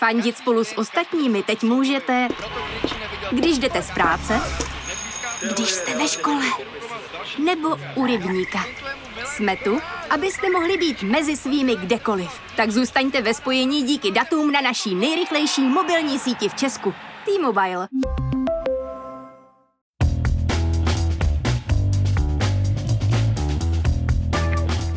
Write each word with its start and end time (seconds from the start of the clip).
Fandit 0.00 0.36
spolu 0.36 0.64
s 0.64 0.78
ostatními 0.78 1.42
teď 1.42 1.62
můžete, 1.62 2.28
když 3.30 3.58
jdete 3.58 3.82
z 3.82 3.90
práce, 3.90 4.40
když 5.54 5.68
jste 5.70 5.98
ve 5.98 6.08
škole, 6.08 6.44
nebo 7.44 7.68
u 7.94 8.06
rybníka. 8.06 8.64
Jsme 9.24 9.56
tu, 9.56 9.80
abyste 10.10 10.50
mohli 10.50 10.76
být 10.76 11.02
mezi 11.02 11.36
svými 11.36 11.76
kdekoliv. 11.76 12.30
Tak 12.56 12.70
zůstaňte 12.70 13.22
ve 13.22 13.34
spojení 13.34 13.82
díky 13.82 14.10
datům 14.10 14.52
na 14.52 14.60
naší 14.60 14.94
nejrychlejší 14.94 15.62
mobilní 15.62 16.18
síti 16.18 16.48
v 16.48 16.54
Česku. 16.54 16.94
T-Mobile. 17.24 17.88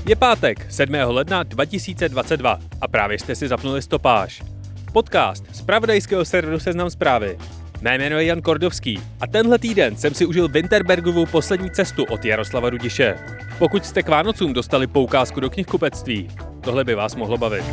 Je 0.08 0.16
pátek, 0.16 0.72
7. 0.72 0.96
ledna 1.06 1.44
2022 1.44 2.60
a 2.82 2.88
právě 2.88 3.20
jste 3.20 3.36
si 3.36 3.48
zapnuli 3.48 3.82
stopáž. 3.82 4.53
Podcast 4.94 5.56
z 5.56 5.62
pravodajského 5.62 6.26
serveru 6.26 6.60
Seznam 6.60 6.90
zprávy. 6.90 7.38
Mé 7.82 7.98
jméno 7.98 8.20
je 8.20 8.26
Jan 8.26 8.42
Kordovský 8.42 9.02
a 9.22 9.28
tenhle 9.28 9.60
týden 9.60 9.96
jsem 9.96 10.14
si 10.14 10.26
užil 10.26 10.48
Winterbergovou 10.48 11.26
poslední 11.26 11.72
cestu 11.72 12.04
od 12.04 12.26
Jaroslava 12.26 12.70
Rudiše. 12.70 13.16
Pokud 13.58 13.86
jste 13.86 14.04
k 14.04 14.10
Vánocům 14.10 14.54
dostali 14.54 14.88
poukázku 14.88 15.40
do 15.40 15.50
knihkupectví, 15.50 16.28
tohle 16.62 16.84
by 16.84 16.96
vás 16.96 17.16
mohlo 17.16 17.38
bavit. 17.38 17.66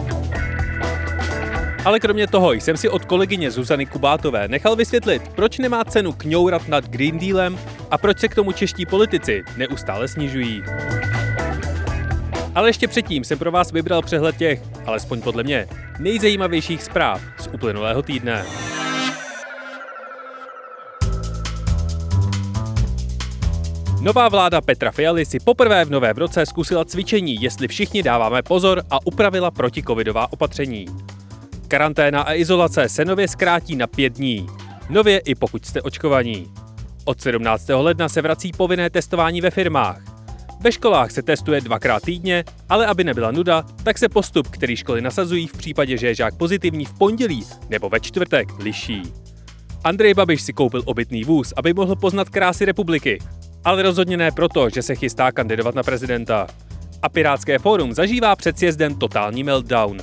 Ale 1.84 2.01
kromě 2.01 2.27
toho 2.27 2.52
jsem 2.52 2.77
si 2.77 2.88
od 2.88 3.05
kolegyně 3.05 3.50
Zuzany 3.50 3.87
Kubátové 3.87 4.48
nechal 4.48 4.77
vysvětlit, 4.77 5.28
proč 5.28 5.59
nemá 5.59 5.84
cenu 5.84 6.12
kňourat 6.12 6.69
nad 6.69 6.89
Green 6.89 7.19
Dealem 7.19 7.59
a 7.91 7.98
proč 7.98 8.19
se 8.19 8.28
k 8.28 8.34
tomu 8.34 8.52
čeští 8.52 8.87
politici 8.87 9.42
neustále 9.56 10.09
snižují. 10.09 10.62
Ale 12.54 12.68
ještě 12.68 12.88
předtím 12.88 13.24
jsem 13.24 13.38
pro 13.38 13.50
vás 13.50 13.72
vybral 13.72 14.02
přehled 14.02 14.36
těch, 14.36 14.62
alespoň 14.86 15.22
podle 15.22 15.42
mě, 15.42 15.66
nejzajímavějších 15.98 16.82
zpráv 16.82 17.20
z 17.38 17.46
uplynulého 17.46 18.02
týdne. 18.02 18.45
Nová 24.00 24.28
vláda 24.28 24.60
Petra 24.60 24.91
Fialy 24.91 25.25
si 25.25 25.41
poprvé 25.41 25.84
v 25.84 25.91
novém 25.91 26.16
roce 26.16 26.47
zkusila 26.47 26.84
cvičení, 26.84 27.42
jestli 27.42 27.69
všichni 27.69 28.02
dáváme 28.02 28.42
pozor 28.42 28.82
a 28.91 29.06
upravila 29.06 29.50
protikovidová 29.50 30.32
opatření. 30.32 30.86
Karanténa 31.69 32.22
a 32.22 32.34
izolace 32.34 32.88
se 32.88 33.05
nově 33.05 33.28
zkrátí 33.28 33.77
na 33.77 33.86
pět 33.86 34.12
dní. 34.12 34.47
Nově 34.91 35.19
i 35.19 35.34
pokud 35.34 35.66
jste 35.66 35.82
očkovaní. 35.82 36.53
Od 37.05 37.20
17. 37.20 37.69
ledna 37.69 38.08
se 38.08 38.22
vrací 38.22 38.53
povinné 38.53 38.91
testování 38.91 39.41
ve 39.41 39.50
firmách. 39.50 40.09
Ve 40.62 40.72
školách 40.72 41.11
se 41.11 41.22
testuje 41.22 41.61
dvakrát 41.61 42.03
týdně, 42.03 42.44
ale 42.69 42.86
aby 42.86 43.05
nebyla 43.05 43.30
nuda, 43.30 43.64
tak 43.83 43.98
se 43.98 44.08
postup, 44.08 44.48
který 44.48 44.77
školy 44.77 45.00
nasazují 45.00 45.47
v 45.47 45.53
případě, 45.53 45.97
že 45.97 46.06
je 46.06 46.14
žák 46.14 46.36
pozitivní 46.36 46.84
v 46.84 46.98
pondělí 46.98 47.47
nebo 47.69 47.89
ve 47.89 48.00
čtvrtek, 48.00 48.48
liší. 48.58 49.03
Andrej 49.84 50.14
Babiš 50.14 50.42
si 50.42 50.53
koupil 50.53 50.83
obytný 50.84 51.25
vůz, 51.25 51.53
aby 51.56 51.75
mohl 51.75 51.97
poznat 51.97 52.28
krásy 52.28 52.64
republiky, 52.64 53.19
ale 53.64 53.83
rozhodně 53.83 54.16
ne 54.16 54.31
proto, 54.31 54.70
že 54.70 54.83
se 54.83 54.94
chystá 54.94 55.33
kandidovat 55.33 55.75
na 55.75 55.83
prezidenta. 55.83 56.47
A 57.03 57.08
Pirátské 57.08 57.58
fórum 57.58 57.94
zažívá 57.94 58.36
před 58.36 58.58
sjezdem 58.58 58.94
totální 58.94 59.44
meltdown. 59.44 59.98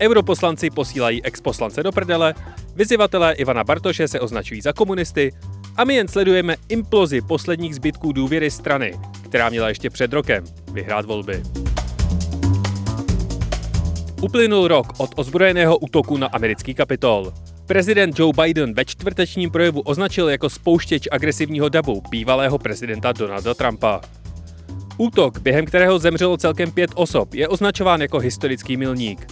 Europoslanci 0.00 0.70
posílají 0.70 1.24
exposlance 1.24 1.82
do 1.82 1.92
prdele, 1.92 2.34
vyzývatelé 2.74 3.34
Ivana 3.34 3.64
Bartoše 3.64 4.08
se 4.08 4.20
označují 4.20 4.60
za 4.60 4.72
komunisty 4.72 5.32
a 5.76 5.84
my 5.84 5.94
jen 5.94 6.08
sledujeme 6.08 6.56
implozi 6.68 7.20
posledních 7.20 7.74
zbytků 7.74 8.12
důvěry 8.12 8.50
strany, 8.50 8.94
která 9.32 9.48
měla 9.48 9.68
ještě 9.68 9.90
před 9.90 10.12
rokem 10.12 10.44
vyhrát 10.72 11.04
volby. 11.04 11.42
Uplynul 14.22 14.68
rok 14.68 14.86
od 14.96 15.10
ozbrojeného 15.16 15.78
útoku 15.78 16.16
na 16.16 16.26
americký 16.26 16.74
kapitol. 16.74 17.32
Prezident 17.66 18.18
Joe 18.18 18.32
Biden 18.42 18.74
ve 18.74 18.84
čtvrtečním 18.84 19.50
projevu 19.50 19.80
označil 19.80 20.28
jako 20.28 20.50
spouštěč 20.50 21.08
agresivního 21.10 21.68
davu 21.68 22.02
bývalého 22.10 22.58
prezidenta 22.58 23.12
Donalda 23.12 23.54
Trumpa. 23.54 24.00
Útok, 24.96 25.38
během 25.38 25.66
kterého 25.66 25.98
zemřelo 25.98 26.36
celkem 26.36 26.70
pět 26.70 26.90
osob, 26.94 27.34
je 27.34 27.48
označován 27.48 28.00
jako 28.00 28.18
historický 28.18 28.76
milník. 28.76 29.26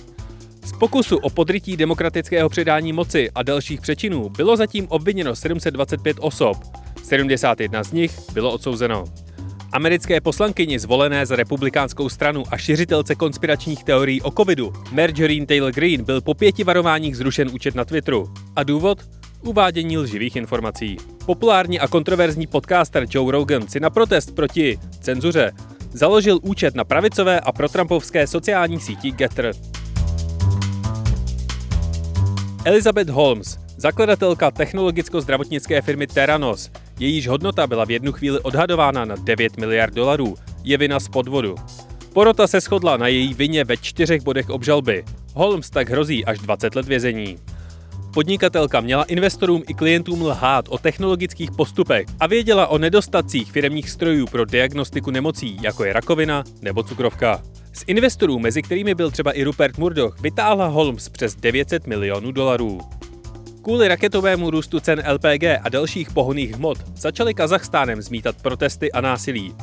Z 0.64 0.72
pokusu 0.72 1.16
o 1.16 1.30
podrytí 1.30 1.76
demokratického 1.76 2.48
předání 2.48 2.92
moci 2.92 3.30
a 3.34 3.42
dalších 3.42 3.80
přečinů 3.80 4.28
bylo 4.28 4.56
zatím 4.56 4.86
obviněno 4.88 5.36
725 5.36 6.16
osob. 6.20 6.56
71 7.02 7.84
z 7.84 7.92
nich 7.92 8.18
bylo 8.32 8.52
odsouzeno. 8.52 9.04
Americké 9.72 10.20
poslankyni 10.20 10.78
zvolené 10.78 11.26
za 11.26 11.36
republikánskou 11.36 12.08
stranu 12.08 12.42
a 12.50 12.56
šiřitelce 12.58 13.14
konspiračních 13.14 13.84
teorií 13.84 14.22
o 14.22 14.30
covidu, 14.30 14.72
Marjorie 14.92 15.46
Taylor 15.46 15.72
Greene 15.72 16.02
byl 16.02 16.20
po 16.20 16.34
pěti 16.34 16.64
varováních 16.64 17.16
zrušen 17.16 17.50
účet 17.52 17.74
na 17.74 17.84
Twitteru. 17.84 18.32
A 18.56 18.62
důvod? 18.62 18.98
Uvádění 19.42 19.98
lživých 19.98 20.36
informací. 20.36 20.96
Populární 21.26 21.80
a 21.80 21.88
kontroverzní 21.88 22.46
podcaster 22.46 23.06
Joe 23.10 23.32
Rogan 23.32 23.68
si 23.68 23.80
na 23.80 23.90
protest 23.90 24.34
proti 24.34 24.78
cenzuře 25.00 25.52
založil 25.92 26.38
účet 26.42 26.74
na 26.74 26.84
pravicové 26.84 27.40
a 27.40 27.52
protrampovské 27.52 28.26
sociální 28.26 28.80
síti 28.80 29.10
Getter. 29.10 29.52
Elizabeth 32.64 33.08
Holmes, 33.08 33.58
zakladatelka 33.76 34.50
technologicko-zdravotnické 34.50 35.82
firmy 35.82 36.06
Theranos, 36.06 36.70
jejíž 37.00 37.28
hodnota 37.28 37.66
byla 37.66 37.84
v 37.84 37.90
jednu 37.90 38.12
chvíli 38.12 38.40
odhadována 38.40 39.04
na 39.04 39.16
9 39.16 39.56
miliard 39.56 39.94
dolarů, 39.94 40.34
je 40.64 40.76
vina 40.76 41.00
z 41.00 41.08
podvodu. 41.08 41.54
Porota 42.12 42.46
se 42.46 42.60
shodla 42.60 42.96
na 42.96 43.06
její 43.06 43.34
vině 43.34 43.64
ve 43.64 43.76
čtyřech 43.76 44.22
bodech 44.22 44.50
obžalby. 44.50 45.04
Holmes 45.34 45.70
tak 45.70 45.90
hrozí 45.90 46.24
až 46.24 46.38
20 46.38 46.74
let 46.74 46.86
vězení. 46.86 47.38
Podnikatelka 48.14 48.80
měla 48.80 49.04
investorům 49.04 49.62
i 49.68 49.74
klientům 49.74 50.22
lhát 50.22 50.64
o 50.68 50.78
technologických 50.78 51.50
postupech 51.50 52.06
a 52.20 52.26
věděla 52.26 52.66
o 52.66 52.78
nedostatcích 52.78 53.52
firemních 53.52 53.90
strojů 53.90 54.26
pro 54.26 54.44
diagnostiku 54.44 55.10
nemocí, 55.10 55.58
jako 55.62 55.84
je 55.84 55.92
rakovina 55.92 56.44
nebo 56.62 56.82
cukrovka. 56.82 57.42
Z 57.72 57.84
investorů, 57.86 58.38
mezi 58.38 58.62
kterými 58.62 58.94
byl 58.94 59.10
třeba 59.10 59.32
i 59.32 59.44
Rupert 59.44 59.78
Murdoch, 59.78 60.20
vytáhla 60.20 60.66
Holmes 60.66 61.08
přes 61.08 61.34
900 61.34 61.86
milionů 61.86 62.32
dolarů. 62.32 62.80
Kvůli 63.70 63.88
raketovému 63.88 64.50
růstu 64.50 64.80
cen 64.80 65.02
LPG 65.12 65.44
a 65.62 65.68
dalších 65.68 66.10
pohonných 66.10 66.54
hmot 66.54 66.78
začaly 66.96 67.34
Kazachstánem 67.34 68.02
zmítat 68.02 68.36
protesty 68.42 68.92
a 68.92 69.00
násilí. 69.00 69.54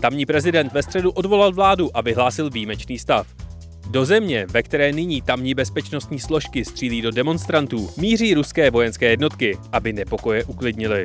Tamní 0.00 0.26
prezident 0.26 0.72
ve 0.72 0.82
středu 0.82 1.10
odvolal 1.10 1.52
vládu 1.52 1.96
a 1.96 2.00
vyhlásil 2.00 2.50
výjimečný 2.50 2.98
stav. 2.98 3.26
Do 3.90 4.04
země, 4.04 4.46
ve 4.50 4.62
které 4.62 4.92
nyní 4.92 5.22
tamní 5.22 5.54
bezpečnostní 5.54 6.20
složky 6.20 6.64
střílí 6.64 7.02
do 7.02 7.10
demonstrantů, 7.10 7.90
míří 7.96 8.34
ruské 8.34 8.70
vojenské 8.70 9.06
jednotky, 9.06 9.58
aby 9.72 9.92
nepokoje 9.92 10.44
uklidnili. 10.44 11.04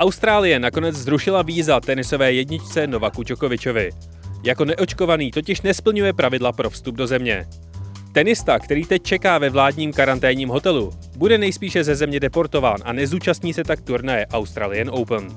Austrálie 0.00 0.58
nakonec 0.58 0.96
zrušila 0.96 1.42
víza 1.42 1.80
tenisové 1.80 2.32
jedničce 2.32 2.86
Novaku 2.86 3.22
Djokovičovi. 3.22 3.90
Jako 4.44 4.64
neočkovaný 4.64 5.30
totiž 5.30 5.62
nesplňuje 5.62 6.12
pravidla 6.12 6.52
pro 6.52 6.70
vstup 6.70 6.94
do 6.94 7.06
země. 7.06 7.46
Tenista, 8.12 8.58
který 8.58 8.84
teď 8.84 9.02
čeká 9.02 9.38
ve 9.38 9.50
vládním 9.50 9.92
karanténním 9.92 10.48
hotelu, 10.48 10.92
bude 11.16 11.38
nejspíše 11.38 11.84
ze 11.84 11.94
země 11.94 12.20
deportován 12.20 12.78
a 12.84 12.92
nezúčastní 12.92 13.54
se 13.54 13.64
tak 13.64 13.80
turnaje 13.80 14.26
Australian 14.26 14.90
Open. 14.92 15.28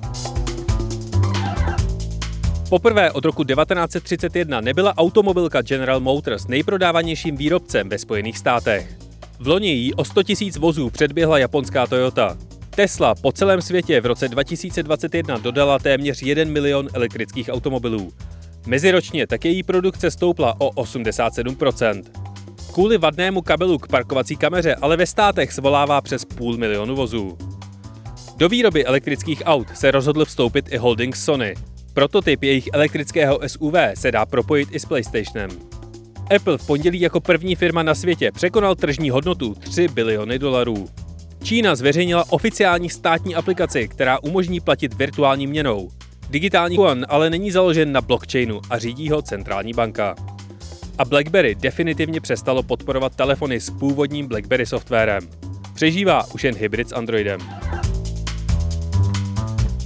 Poprvé 2.69 3.11
od 3.11 3.25
roku 3.25 3.43
1931 3.43 4.61
nebyla 4.61 4.97
automobilka 4.97 5.61
General 5.61 5.99
Motors 5.99 6.47
nejprodávanějším 6.47 7.37
výrobcem 7.37 7.89
ve 7.89 7.97
Spojených 7.97 8.37
státech. 8.37 8.97
V 9.39 9.47
loni 9.47 9.69
jí 9.69 9.93
o 9.93 10.05
100 10.05 10.21
000 10.41 10.51
vozů 10.59 10.89
předběhla 10.89 11.37
japonská 11.37 11.87
Toyota. 11.87 12.37
Tesla 12.69 13.15
po 13.15 13.31
celém 13.31 13.61
světě 13.61 14.01
v 14.01 14.05
roce 14.05 14.27
2021 14.27 15.37
dodala 15.37 15.79
téměř 15.79 16.21
1 16.21 16.43
milion 16.45 16.89
elektrických 16.93 17.49
automobilů. 17.49 18.11
Meziročně 18.67 19.27
tak 19.27 19.45
její 19.45 19.63
produkce 19.63 20.11
stoupla 20.11 20.55
o 20.61 20.69
87%. 20.69 22.20
Kvůli 22.73 22.97
vadnému 22.97 23.41
kabelu 23.41 23.77
k 23.77 23.87
parkovací 23.87 24.35
kameře 24.35 24.75
ale 24.75 24.97
ve 24.97 25.05
státech 25.05 25.53
svolává 25.53 26.01
přes 26.01 26.25
půl 26.25 26.57
milionu 26.57 26.95
vozů. 26.95 27.37
Do 28.37 28.49
výroby 28.49 28.85
elektrických 28.85 29.41
aut 29.45 29.67
se 29.77 29.91
rozhodl 29.91 30.25
vstoupit 30.25 30.65
i 30.69 30.77
holding 30.77 31.15
Sony. 31.15 31.55
Prototyp 31.93 32.43
jejich 32.43 32.69
elektrického 32.73 33.39
SUV 33.47 33.73
se 33.93 34.11
dá 34.11 34.25
propojit 34.25 34.69
i 34.71 34.79
s 34.79 34.85
PlayStationem. 34.85 35.49
Apple 36.35 36.57
v 36.57 36.67
pondělí 36.67 37.01
jako 37.01 37.19
první 37.19 37.55
firma 37.55 37.83
na 37.83 37.95
světě 37.95 38.31
překonal 38.31 38.75
tržní 38.75 39.09
hodnotu 39.09 39.53
3 39.53 39.87
biliony 39.87 40.39
dolarů. 40.39 40.89
Čína 41.43 41.75
zveřejnila 41.75 42.25
oficiální 42.29 42.89
státní 42.89 43.35
aplikaci, 43.35 43.87
která 43.87 44.23
umožní 44.23 44.59
platit 44.59 44.93
virtuální 44.93 45.47
měnou. 45.47 45.89
Digitální 46.29 46.75
yuan 46.75 47.05
ale 47.09 47.29
není 47.29 47.51
založen 47.51 47.91
na 47.91 48.01
blockchainu 48.01 48.61
a 48.69 48.77
řídí 48.77 49.09
ho 49.09 49.21
centrální 49.21 49.73
banka. 49.73 50.15
A 50.97 51.05
BlackBerry 51.05 51.55
definitivně 51.55 52.21
přestalo 52.21 52.63
podporovat 52.63 53.15
telefony 53.15 53.59
s 53.59 53.69
původním 53.69 54.27
BlackBerry 54.27 54.65
softwarem. 54.65 55.29
Přežívá 55.73 56.33
už 56.33 56.43
jen 56.43 56.55
hybrid 56.55 56.89
s 56.89 56.95
Androidem. 56.95 57.39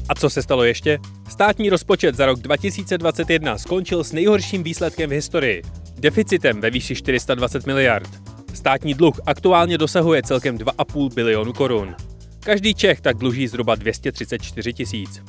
A 0.10 0.16
co 0.16 0.30
se 0.30 0.42
stalo 0.42 0.64
ještě? 0.64 1.00
Státní 1.30 1.70
rozpočet 1.70 2.16
za 2.16 2.26
rok 2.26 2.40
2021 2.40 3.58
skončil 3.58 4.04
s 4.04 4.12
nejhorším 4.12 4.64
výsledkem 4.64 5.10
v 5.10 5.14
historii. 5.14 5.62
Deficitem 6.00 6.62
ve 6.62 6.70
výši 6.70 6.96
420 6.96 7.66
miliard. 7.66 8.10
Státní 8.54 8.94
dluh 8.94 9.20
aktuálně 9.26 9.78
dosahuje 9.78 10.24
celkem 10.24 10.58
2,5 10.58 11.14
bilionu 11.14 11.54
korun. 11.54 11.96
Každý 12.40 12.74
Čech 12.74 13.02
tak 13.02 13.18
dluží 13.18 13.48
zhruba 13.48 13.76
234 13.76 14.74
tisíc. 14.74 15.22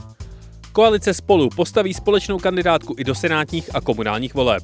Koalice 0.73 1.15
spolu 1.15 1.49
postaví 1.49 1.95
společnou 1.95 2.39
kandidátku 2.39 2.95
i 2.99 3.05
do 3.05 3.15
senátních 3.15 3.75
a 3.75 3.81
komunálních 3.81 4.35
voleb. 4.35 4.63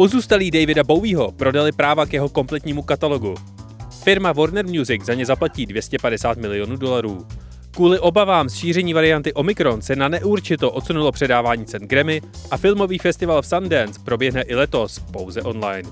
Pozůstalí 0.00 0.50
Davida 0.50 0.84
Bowieho 0.84 1.32
prodali 1.32 1.72
práva 1.72 2.06
k 2.06 2.12
jeho 2.12 2.28
kompletnímu 2.28 2.82
katalogu. 2.82 3.34
Firma 4.04 4.32
Warner 4.32 4.66
Music 4.66 5.04
za 5.04 5.14
ně 5.14 5.26
zaplatí 5.26 5.66
250 5.66 6.38
milionů 6.38 6.76
dolarů. 6.76 7.26
Kvůli 7.70 7.98
obavám 7.98 8.48
z 8.48 8.54
šíření 8.54 8.94
varianty 8.94 9.32
Omikron 9.32 9.82
se 9.82 9.96
na 9.96 10.08
neurčito 10.08 10.70
odsunulo 10.70 11.12
předávání 11.12 11.66
cen 11.66 11.82
Grammy 11.82 12.22
a 12.50 12.56
filmový 12.56 12.98
festival 12.98 13.42
v 13.42 13.46
Sundance 13.46 14.00
proběhne 14.04 14.42
i 14.42 14.54
letos 14.54 14.98
pouze 15.12 15.42
online. 15.42 15.88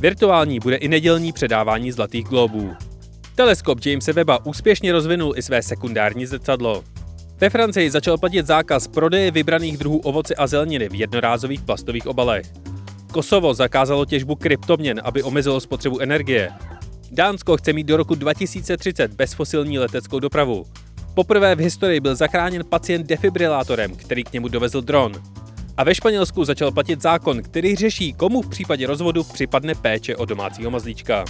Virtuální 0.00 0.60
bude 0.60 0.76
i 0.76 0.88
nedělní 0.88 1.32
předávání 1.32 1.92
Zlatých 1.92 2.26
globů. 2.26 2.72
Teleskop 3.34 3.86
Jamesa 3.86 4.12
Webba 4.12 4.46
úspěšně 4.46 4.92
rozvinul 4.92 5.34
i 5.36 5.42
své 5.42 5.62
sekundární 5.62 6.26
zrcadlo. 6.26 6.84
Ve 7.40 7.50
Francii 7.50 7.90
začal 7.90 8.18
platit 8.18 8.46
zákaz 8.46 8.86
prodeje 8.86 9.30
vybraných 9.30 9.78
druhů 9.78 9.98
ovoce 9.98 10.34
a 10.34 10.46
zeleniny 10.46 10.88
v 10.88 10.94
jednorázových 10.94 11.62
plastových 11.62 12.06
obalech. 12.06 12.46
Kosovo 13.14 13.54
zakázalo 13.54 14.04
těžbu 14.04 14.34
kryptoměn, 14.34 15.00
aby 15.04 15.22
omezilo 15.22 15.60
spotřebu 15.60 15.98
energie. 15.98 16.50
Dánsko 17.10 17.56
chce 17.56 17.72
mít 17.72 17.86
do 17.86 17.96
roku 17.96 18.14
2030 18.14 19.14
bezfosilní 19.14 19.78
leteckou 19.78 20.20
dopravu. 20.20 20.64
Poprvé 21.14 21.54
v 21.54 21.58
historii 21.58 22.00
byl 22.00 22.14
zachráněn 22.14 22.64
pacient 22.68 23.06
defibrilátorem, 23.06 23.96
který 23.96 24.24
k 24.24 24.32
němu 24.32 24.48
dovezl 24.48 24.80
dron. 24.80 25.12
A 25.76 25.84
ve 25.84 25.94
Španělsku 25.94 26.44
začal 26.44 26.72
platit 26.72 27.02
zákon, 27.02 27.42
který 27.42 27.76
řeší, 27.76 28.12
komu 28.12 28.42
v 28.42 28.48
případě 28.48 28.86
rozvodu 28.86 29.24
připadne 29.24 29.74
péče 29.74 30.16
o 30.16 30.24
domácího 30.24 30.70
mazlíčka. 30.70 31.24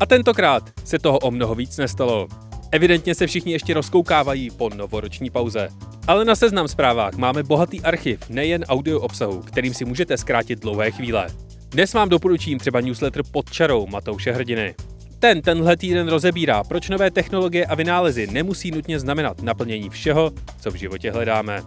A 0.00 0.06
tentokrát 0.06 0.70
se 0.84 0.98
toho 0.98 1.18
o 1.18 1.30
mnoho 1.30 1.54
víc 1.54 1.76
nestalo. 1.76 2.28
Evidentně 2.70 3.14
se 3.14 3.26
všichni 3.26 3.52
ještě 3.52 3.74
rozkoukávají 3.74 4.50
po 4.50 4.70
novoroční 4.74 5.30
pauze. 5.30 5.68
Ale 6.06 6.24
na 6.24 6.36
seznam 6.36 6.68
zprávách 6.68 7.14
máme 7.14 7.42
bohatý 7.42 7.80
archiv 7.80 8.28
nejen 8.28 8.64
audio 8.68 9.00
obsahu, 9.00 9.42
kterým 9.42 9.74
si 9.74 9.84
můžete 9.84 10.16
zkrátit 10.16 10.60
dlouhé 10.60 10.90
chvíle. 10.90 11.26
Dnes 11.68 11.94
vám 11.94 12.08
doporučím 12.08 12.58
třeba 12.58 12.80
newsletter 12.80 13.22
pod 13.30 13.50
čarou 13.50 13.86
Matouše 13.86 14.32
Hrdiny. 14.32 14.74
Ten 15.18 15.42
tenhle 15.42 15.76
týden 15.76 16.08
rozebírá, 16.08 16.64
proč 16.64 16.88
nové 16.88 17.10
technologie 17.10 17.66
a 17.66 17.74
vynálezy 17.74 18.26
nemusí 18.26 18.70
nutně 18.70 18.98
znamenat 18.98 19.42
naplnění 19.42 19.90
všeho, 19.90 20.30
co 20.60 20.70
v 20.70 20.74
životě 20.74 21.10
hledáme. 21.10 21.62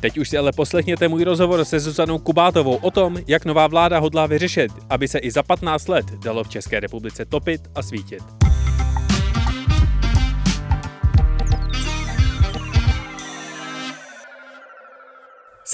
Teď 0.00 0.18
už 0.18 0.28
si 0.28 0.38
ale 0.38 0.52
poslechněte 0.52 1.08
můj 1.08 1.24
rozhovor 1.24 1.64
se 1.64 1.80
Zuzanou 1.80 2.18
Kubátovou 2.18 2.76
o 2.76 2.90
tom, 2.90 3.16
jak 3.26 3.44
nová 3.44 3.66
vláda 3.66 3.98
hodlá 3.98 4.26
vyřešit, 4.26 4.72
aby 4.90 5.08
se 5.08 5.18
i 5.18 5.30
za 5.30 5.42
15 5.42 5.88
let 5.88 6.06
dalo 6.24 6.44
v 6.44 6.48
České 6.48 6.80
republice 6.80 7.24
topit 7.24 7.60
a 7.74 7.82
svítit. 7.82 8.22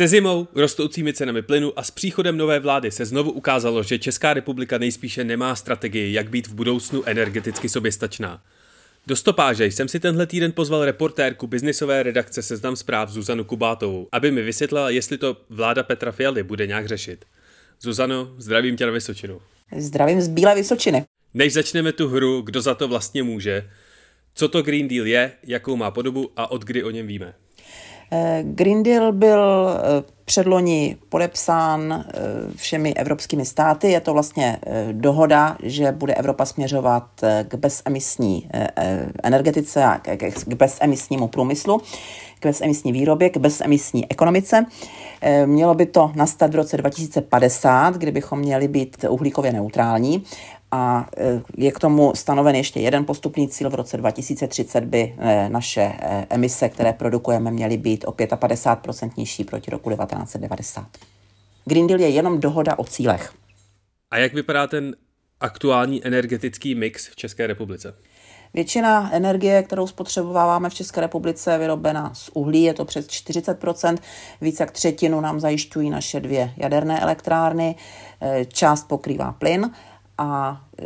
Se 0.00 0.08
zimou, 0.08 0.48
rostoucími 0.54 1.12
cenami 1.12 1.42
plynu 1.42 1.78
a 1.78 1.82
s 1.82 1.90
příchodem 1.90 2.36
nové 2.36 2.60
vlády 2.60 2.90
se 2.90 3.04
znovu 3.04 3.30
ukázalo, 3.30 3.82
že 3.82 3.98
Česká 3.98 4.34
republika 4.34 4.78
nejspíše 4.78 5.24
nemá 5.24 5.56
strategii, 5.56 6.12
jak 6.12 6.30
být 6.30 6.46
v 6.46 6.54
budoucnu 6.54 7.02
energeticky 7.04 7.68
soběstačná. 7.68 8.42
Do 9.06 9.16
stopáže 9.16 9.66
jsem 9.66 9.88
si 9.88 10.00
tenhle 10.00 10.26
týden 10.26 10.52
pozval 10.52 10.84
reportérku 10.84 11.46
biznisové 11.46 12.02
redakce 12.02 12.42
Seznam 12.42 12.76
zpráv 12.76 13.10
Zuzanu 13.10 13.44
Kubátovou, 13.44 14.08
aby 14.12 14.30
mi 14.30 14.42
vysvětlila, 14.42 14.90
jestli 14.90 15.18
to 15.18 15.36
vláda 15.50 15.82
Petra 15.82 16.12
Fialy 16.12 16.42
bude 16.42 16.66
nějak 16.66 16.88
řešit. 16.88 17.24
Zuzano, 17.80 18.34
zdravím 18.38 18.76
tě 18.76 18.86
na 18.86 18.92
Vysočinu. 18.92 19.40
Zdravím 19.76 20.20
z 20.20 20.28
Bílé 20.28 20.54
Vysočiny. 20.54 21.04
Než 21.34 21.52
začneme 21.52 21.92
tu 21.92 22.08
hru, 22.08 22.42
kdo 22.42 22.62
za 22.62 22.74
to 22.74 22.88
vlastně 22.88 23.22
může, 23.22 23.70
co 24.34 24.48
to 24.48 24.62
Green 24.62 24.88
Deal 24.88 25.06
je, 25.06 25.32
jakou 25.46 25.76
má 25.76 25.90
podobu 25.90 26.30
a 26.36 26.50
od 26.50 26.64
kdy 26.64 26.84
o 26.84 26.90
něm 26.90 27.06
víme? 27.06 27.34
Eh, 28.12 28.42
Green 28.44 28.82
Deal 28.82 29.12
byl 29.12 29.68
eh, 29.68 30.04
předloni 30.24 30.96
podepsán 31.08 31.92
eh, 31.92 32.20
všemi 32.56 32.94
evropskými 32.94 33.44
státy. 33.44 33.90
Je 33.90 34.00
to 34.00 34.12
vlastně 34.12 34.58
dohoda, 34.92 35.56
že 35.62 35.92
bude 35.92 36.14
Evropa 36.14 36.44
směřovat 36.44 37.04
k 37.48 37.54
bezemisní 37.54 38.48
energetice 39.22 39.84
a 39.84 39.98
k 39.98 40.54
bezemisnímu 40.54 41.28
průmyslu, 41.28 41.80
k 42.40 42.46
bezemisní 42.46 42.92
výrobě, 42.92 43.30
k 43.30 43.36
bezemisní 43.36 44.10
ekonomice. 44.10 44.66
Mělo 45.46 45.74
by 45.74 45.86
to 45.86 46.12
nastat 46.14 46.52
v 46.52 46.54
roce 46.54 46.76
2050, 46.76 47.94
kdybychom 47.94 48.38
měli 48.38 48.68
být 48.68 49.04
uhlíkově 49.08 49.52
neutrální 49.52 50.24
a 50.70 51.08
e, 51.16 51.42
je 51.56 51.72
k 51.72 51.78
tomu 51.78 52.12
stanoven 52.14 52.54
ještě 52.54 52.80
jeden 52.80 53.04
postupný 53.04 53.48
cíl. 53.48 53.70
V 53.70 53.74
roce 53.74 53.96
2030 53.96 54.84
by 54.84 55.14
e, 55.18 55.48
naše 55.48 55.80
e, 55.80 56.26
emise, 56.30 56.68
které 56.68 56.92
produkujeme, 56.92 57.50
měly 57.50 57.76
být 57.76 58.04
o 58.04 58.12
55% 58.12 59.10
nižší 59.16 59.44
proti 59.44 59.70
roku 59.70 59.90
1990. 59.90 60.86
Green 61.64 61.86
Deal 61.86 62.00
je 62.00 62.08
jenom 62.08 62.40
dohoda 62.40 62.78
o 62.78 62.84
cílech. 62.84 63.32
A 64.10 64.18
jak 64.18 64.34
vypadá 64.34 64.66
ten 64.66 64.96
aktuální 65.40 66.06
energetický 66.06 66.74
mix 66.74 67.08
v 67.08 67.16
České 67.16 67.46
republice? 67.46 67.94
Většina 68.54 69.10
energie, 69.12 69.62
kterou 69.62 69.86
spotřebováváme 69.86 70.70
v 70.70 70.74
České 70.74 71.00
republice, 71.00 71.52
je 71.52 71.58
vyrobena 71.58 72.14
z 72.14 72.30
uhlí, 72.34 72.62
je 72.62 72.74
to 72.74 72.84
přes 72.84 73.06
40% 73.06 73.98
Více 74.40 74.62
jak 74.62 74.70
třetinu 74.70 75.20
nám 75.20 75.40
zajišťují 75.40 75.90
naše 75.90 76.20
dvě 76.20 76.54
jaderné 76.56 77.00
elektrárny, 77.00 77.74
část 78.52 78.88
pokrývá 78.88 79.32
plyn 79.32 79.70
a 80.20 80.60
e, 80.78 80.84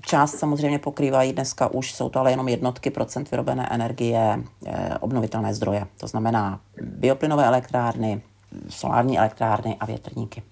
část 0.00 0.38
samozřejmě 0.38 0.78
pokrývají 0.78 1.32
dneska 1.32 1.68
už, 1.74 1.92
jsou 1.92 2.08
to 2.08 2.20
ale 2.20 2.30
jenom 2.30 2.48
jednotky 2.48 2.90
procent 2.90 3.30
vyrobené 3.30 3.68
energie 3.70 4.44
e, 4.66 4.98
obnovitelné 4.98 5.54
zdroje. 5.54 5.86
To 6.00 6.06
znamená 6.06 6.60
bioplynové 6.82 7.46
elektrárny, 7.46 8.22
solární 8.68 9.18
elektrárny 9.18 9.76
a 9.80 9.86
větrníky. 9.86 10.42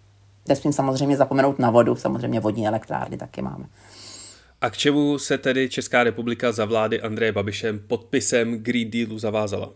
Nesmím 0.49 0.73
samozřejmě 0.73 1.17
zapomenout 1.17 1.59
na 1.59 1.71
vodu, 1.71 1.97
samozřejmě 1.97 2.41
vodní 2.41 2.67
elektrárny 2.67 3.17
taky 3.17 3.43
máme. 3.43 3.65
A 4.61 4.71
k 4.71 4.77
čemu 4.77 5.19
se 5.19 5.39
tedy 5.39 5.69
Česká 5.69 6.05
republika 6.05 6.53
za 6.53 6.65
vlády 6.65 7.01
Andreje 7.01 7.33
Babišem 7.33 7.79
podpisem 7.79 8.59
Green 8.59 8.91
Dealu 8.91 9.19
zavázala? 9.19 9.73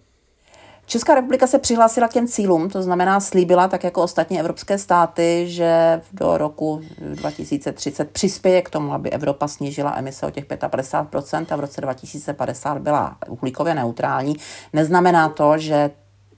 Česká 0.91 1.15
republika 1.15 1.47
se 1.47 1.59
přihlásila 1.59 2.09
k 2.09 2.13
těm 2.13 2.29
cílům, 2.29 2.69
to 2.69 2.83
znamená 2.83 3.21
slíbila, 3.21 3.69
tak 3.69 3.85
jako 3.85 4.03
ostatní 4.03 4.41
evropské 4.41 4.79
státy, 4.79 5.45
že 5.49 6.01
do 6.13 6.39
roku 6.39 6.81
2030 6.99 8.11
přispěje 8.11 8.63
k 8.63 8.71
tomu, 8.71 8.93
aby 8.93 9.11
Evropa 9.11 9.49
snížila 9.49 9.95
emise 9.97 10.27
o 10.27 10.31
těch 10.31 10.45
55% 10.45 11.47
a 11.51 11.57
v 11.57 11.61
roce 11.61 11.81
2050 11.81 12.79
byla 12.79 13.17
uhlíkově 13.29 13.75
neutrální. 13.75 14.37
Neznamená 14.73 15.29
to, 15.29 15.59
že 15.59 15.91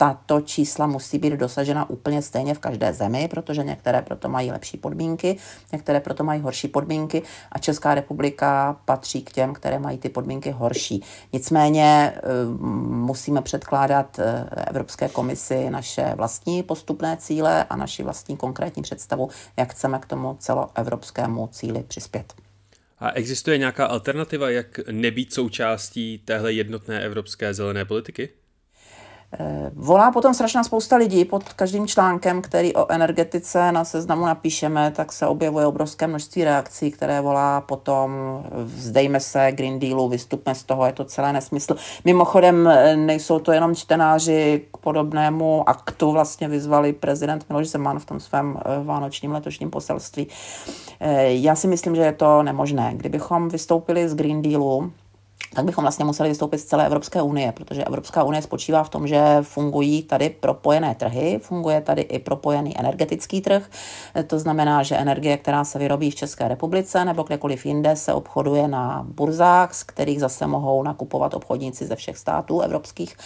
tato 0.02 0.40
čísla 0.40 0.86
musí 0.86 1.18
být 1.18 1.32
dosažena 1.32 1.90
úplně 1.90 2.22
stejně 2.22 2.54
v 2.54 2.58
každé 2.58 2.92
zemi, 2.92 3.28
protože 3.28 3.64
některé 3.64 4.02
proto 4.02 4.28
mají 4.28 4.50
lepší 4.50 4.76
podmínky, 4.76 5.36
některé 5.72 6.00
proto 6.00 6.24
mají 6.24 6.40
horší 6.40 6.68
podmínky 6.68 7.22
a 7.52 7.58
Česká 7.58 7.94
republika 7.94 8.80
patří 8.84 9.22
k 9.22 9.32
těm, 9.32 9.54
které 9.54 9.78
mají 9.78 9.98
ty 9.98 10.08
podmínky 10.08 10.50
horší. 10.50 11.02
Nicméně 11.32 12.12
eh, 12.16 12.20
musíme 12.88 13.42
předkládat 13.42 14.18
eh, 14.18 14.46
Evropské 14.66 15.08
komisi 15.08 15.70
naše 15.70 16.12
vlastní 16.16 16.62
postupné 16.62 17.16
cíle 17.16 17.64
a 17.64 17.76
naši 17.76 18.02
vlastní 18.02 18.36
konkrétní 18.36 18.82
představu, 18.82 19.28
jak 19.56 19.72
chceme 19.72 19.98
k 19.98 20.06
tomu 20.06 20.36
celoevropskému 20.40 21.48
cíli 21.52 21.82
přispět. 21.82 22.34
A 22.98 23.10
existuje 23.10 23.58
nějaká 23.58 23.86
alternativa, 23.86 24.50
jak 24.50 24.80
nebýt 24.90 25.32
součástí 25.32 26.18
téhle 26.24 26.52
jednotné 26.52 27.00
evropské 27.04 27.54
zelené 27.54 27.84
politiky? 27.84 28.41
Eh, 29.40 29.70
volá 29.74 30.10
potom 30.10 30.34
strašná 30.34 30.64
spousta 30.64 30.96
lidí 30.96 31.24
pod 31.24 31.52
každým 31.52 31.86
článkem, 31.86 32.42
který 32.42 32.76
o 32.76 32.92
energetice 32.92 33.72
na 33.72 33.84
seznamu 33.84 34.26
napíšeme, 34.26 34.90
tak 34.90 35.12
se 35.12 35.26
objevuje 35.26 35.66
obrovské 35.66 36.06
množství 36.06 36.44
reakcí, 36.44 36.90
které 36.90 37.20
volá 37.20 37.60
potom 37.60 38.10
vzdejme 38.64 39.20
se 39.20 39.52
Green 39.52 39.78
Dealu, 39.78 40.08
vystupme 40.08 40.54
z 40.54 40.62
toho, 40.62 40.86
je 40.86 40.92
to 40.92 41.04
celé 41.04 41.32
nesmysl. 41.32 41.76
Mimochodem 42.04 42.68
eh, 42.68 42.96
nejsou 42.96 43.38
to 43.38 43.52
jenom 43.52 43.74
čtenáři 43.74 44.62
k 44.72 44.76
podobnému 44.76 45.68
aktu, 45.68 46.12
vlastně 46.12 46.48
vyzvali 46.48 46.92
prezident 46.92 47.44
Miloš 47.48 47.68
Zeman 47.68 47.98
v 47.98 48.04
tom 48.04 48.20
svém 48.20 48.58
eh, 48.58 48.84
vánočním 48.84 49.32
letošním 49.32 49.70
poselství. 49.70 50.26
Já 51.24 51.54
si 51.54 51.66
myslím, 51.66 51.96
že 51.96 52.02
je 52.02 52.12
to 52.12 52.42
nemožné. 52.42 52.92
Kdybychom 52.96 53.48
vystoupili 53.48 54.08
z 54.08 54.14
Green 54.14 54.42
Dealu, 54.42 54.92
tak 55.54 55.64
bychom 55.64 55.84
vlastně 55.84 56.04
museli 56.04 56.28
vystoupit 56.28 56.58
z 56.58 56.64
celé 56.64 56.86
Evropské 56.86 57.22
unie, 57.22 57.52
protože 57.52 57.84
Evropská 57.84 58.22
unie 58.22 58.42
spočívá 58.42 58.84
v 58.84 58.88
tom, 58.88 59.06
že 59.06 59.22
fungují 59.42 60.02
tady 60.02 60.30
propojené 60.30 60.94
trhy, 60.94 61.40
funguje 61.42 61.80
tady 61.80 62.02
i 62.02 62.18
propojený 62.18 62.78
energetický 62.78 63.40
trh. 63.40 63.70
To 64.26 64.38
znamená, 64.38 64.82
že 64.82 64.96
energie, 64.96 65.36
která 65.36 65.64
se 65.64 65.78
vyrobí 65.78 66.10
v 66.10 66.14
České 66.14 66.48
republice 66.48 67.04
nebo 67.04 67.22
kdekoliv 67.22 67.66
jinde, 67.66 67.96
se 67.96 68.14
obchoduje 68.14 68.68
na 68.68 69.06
burzách, 69.08 69.74
z 69.74 69.84
kterých 69.84 70.20
zase 70.20 70.46
mohou 70.46 70.82
nakupovat 70.82 71.34
obchodníci 71.34 71.86
ze 71.86 71.96
všech 71.96 72.18
států 72.18 72.60
evropských. 72.60 73.16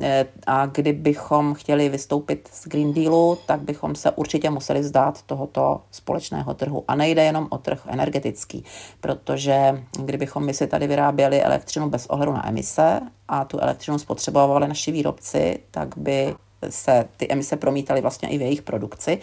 Eh, 0.00 0.26
a 0.46 0.66
kdybychom 0.66 1.54
chtěli 1.54 1.88
vystoupit 1.88 2.48
z 2.52 2.68
Green 2.68 2.92
Dealu, 2.92 3.38
tak 3.46 3.60
bychom 3.60 3.94
se 3.94 4.10
určitě 4.10 4.50
museli 4.50 4.84
zdát 4.84 5.22
tohoto 5.22 5.80
společného 5.90 6.54
trhu. 6.54 6.84
A 6.88 6.94
nejde 6.94 7.24
jenom 7.24 7.46
o 7.50 7.58
trh 7.58 7.80
energetický, 7.86 8.64
protože 9.00 9.84
kdybychom 9.98 10.44
my 10.44 10.54
si 10.54 10.66
tady 10.66 10.86
vyráběli 10.86 11.42
elektřinu 11.56 11.90
bez 11.90 12.06
ohledu 12.06 12.32
na 12.32 12.48
emise 12.48 13.00
a 13.28 13.44
tu 13.44 13.58
elektřinu 13.58 13.98
spotřebovali 13.98 14.68
naši 14.68 14.92
výrobci, 14.92 15.58
tak 15.70 15.98
by 15.98 16.34
se 16.70 17.04
ty 17.16 17.32
emise 17.32 17.56
promítaly 17.56 18.00
vlastně 18.00 18.28
i 18.28 18.38
v 18.38 18.40
jejich 18.40 18.62
produkci. 18.62 19.18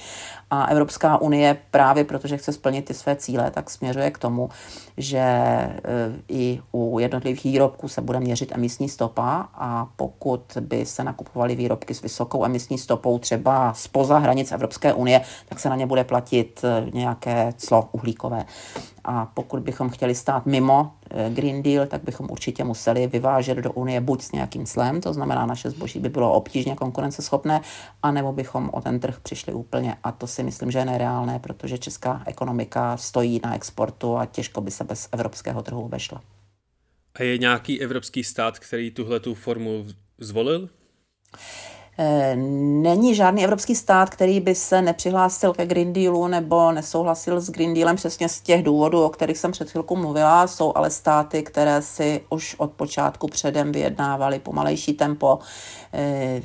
A 0.50 0.66
Evropská 0.66 1.22
unie 1.22 1.58
právě 1.72 2.04
protože 2.04 2.38
chce 2.38 2.54
splnit 2.54 2.86
ty 2.86 2.94
své 2.94 3.16
cíle, 3.16 3.52
tak 3.52 3.70
směřuje 3.70 4.12
k 4.12 4.18
tomu, 4.18 4.50
že 4.98 5.20
e, 5.20 5.80
i 6.28 6.62
u 6.72 7.00
jednotlivých 7.00 7.44
výrobků 7.44 7.88
se 7.88 8.02
bude 8.02 8.20
měřit 8.20 8.52
emisní 8.52 8.90
stopa 8.90 9.50
a 9.54 9.88
pokud 9.96 10.58
by 10.60 10.86
se 10.86 11.04
nakupovaly 11.04 11.56
výrobky 11.56 11.94
s 11.94 12.02
vysokou 12.02 12.46
emisní 12.46 12.78
stopou 12.78 13.20
třeba 13.20 13.74
spoza 13.74 14.18
hranic 14.18 14.52
Evropské 14.52 14.94
unie, 14.94 15.22
tak 15.50 15.60
se 15.60 15.70
na 15.70 15.75
ně 15.75 15.86
bude 15.86 16.04
platit 16.04 16.62
e, 16.63 16.92
nějaké 16.94 17.54
clo 17.58 17.90
uhlíkové. 17.92 18.46
A 19.04 19.25
pokud 19.34 19.60
bychom 19.60 19.90
chtěli 19.90 20.16
stát 20.16 20.46
mimo 20.46 20.92
eh, 21.02 21.02
Green 21.29 21.63
Deal, 21.63 21.88
tak 21.88 22.03
bychom 22.03 22.27
určitě 22.32 22.63
museli 22.63 23.08
vyvážet 23.08 23.58
do 23.58 23.72
Unie 23.72 24.01
buď 24.01 24.22
s 24.22 24.32
nějakým 24.32 24.65
clem, 24.65 25.01
to 25.01 25.13
znamená, 25.13 25.46
naše 25.46 25.70
zboží 25.70 26.00
by 26.00 26.10
bylo 26.10 26.34
obtížně 26.34 26.75
konkurenceschopné, 26.75 27.62
anebo 28.03 28.34
bychom 28.34 28.70
o 28.74 28.82
ten 28.82 29.00
trh 29.00 29.20
přišli 29.20 29.53
úplně. 29.53 29.96
A 30.03 30.12
to 30.12 30.27
si 30.27 30.43
myslím, 30.43 30.72
že 30.72 30.79
je 30.79 30.86
nereálné, 30.86 31.39
protože 31.39 31.77
česká 31.77 32.24
ekonomika 32.25 32.98
stojí 32.98 33.41
na 33.43 33.55
exportu 33.55 34.17
a 34.17 34.25
těžko 34.25 34.62
by 34.62 34.72
se 34.72 34.84
bez 34.84 35.10
evropského 35.12 35.63
trhu 35.63 35.82
obešla. 35.82 36.22
A 37.15 37.24
je 37.24 37.38
nějaký 37.38 37.82
evropský 37.82 38.24
stát, 38.24 38.60
který 38.60 38.91
tuhle 38.91 39.20
tu 39.20 39.34
formu 39.34 39.86
zvolil? 40.17 40.70
Eh, 41.97 42.35
není 42.35 43.15
žádný 43.15 43.43
evropský 43.43 43.75
stát, 43.75 44.09
který 44.09 44.39
by 44.39 44.55
se 44.55 44.81
nepřihlásil 44.81 45.53
ke 45.53 45.65
Green 45.65 45.93
Dealu 45.93 46.27
nebo 46.27 46.71
nesouhlasil 46.71 47.41
s 47.41 47.50
Green 47.50 47.73
Dealem 47.73 47.95
přesně 47.95 48.29
z 48.29 48.41
těch 48.41 48.63
důvodů, 48.63 49.03
o 49.03 49.09
kterých 49.09 49.38
jsem 49.38 49.51
před 49.51 49.71
chvilkou 49.71 49.95
mluvila. 49.95 50.47
Jsou 50.47 50.71
ale 50.75 50.89
státy, 50.89 51.43
které 51.43 51.81
si 51.81 52.21
už 52.29 52.55
od 52.57 52.71
počátku 52.71 53.27
předem 53.27 53.71
vyjednávaly 53.71 54.39
pomalejší 54.39 54.93
tempo, 54.93 55.39
eh, 55.93 56.41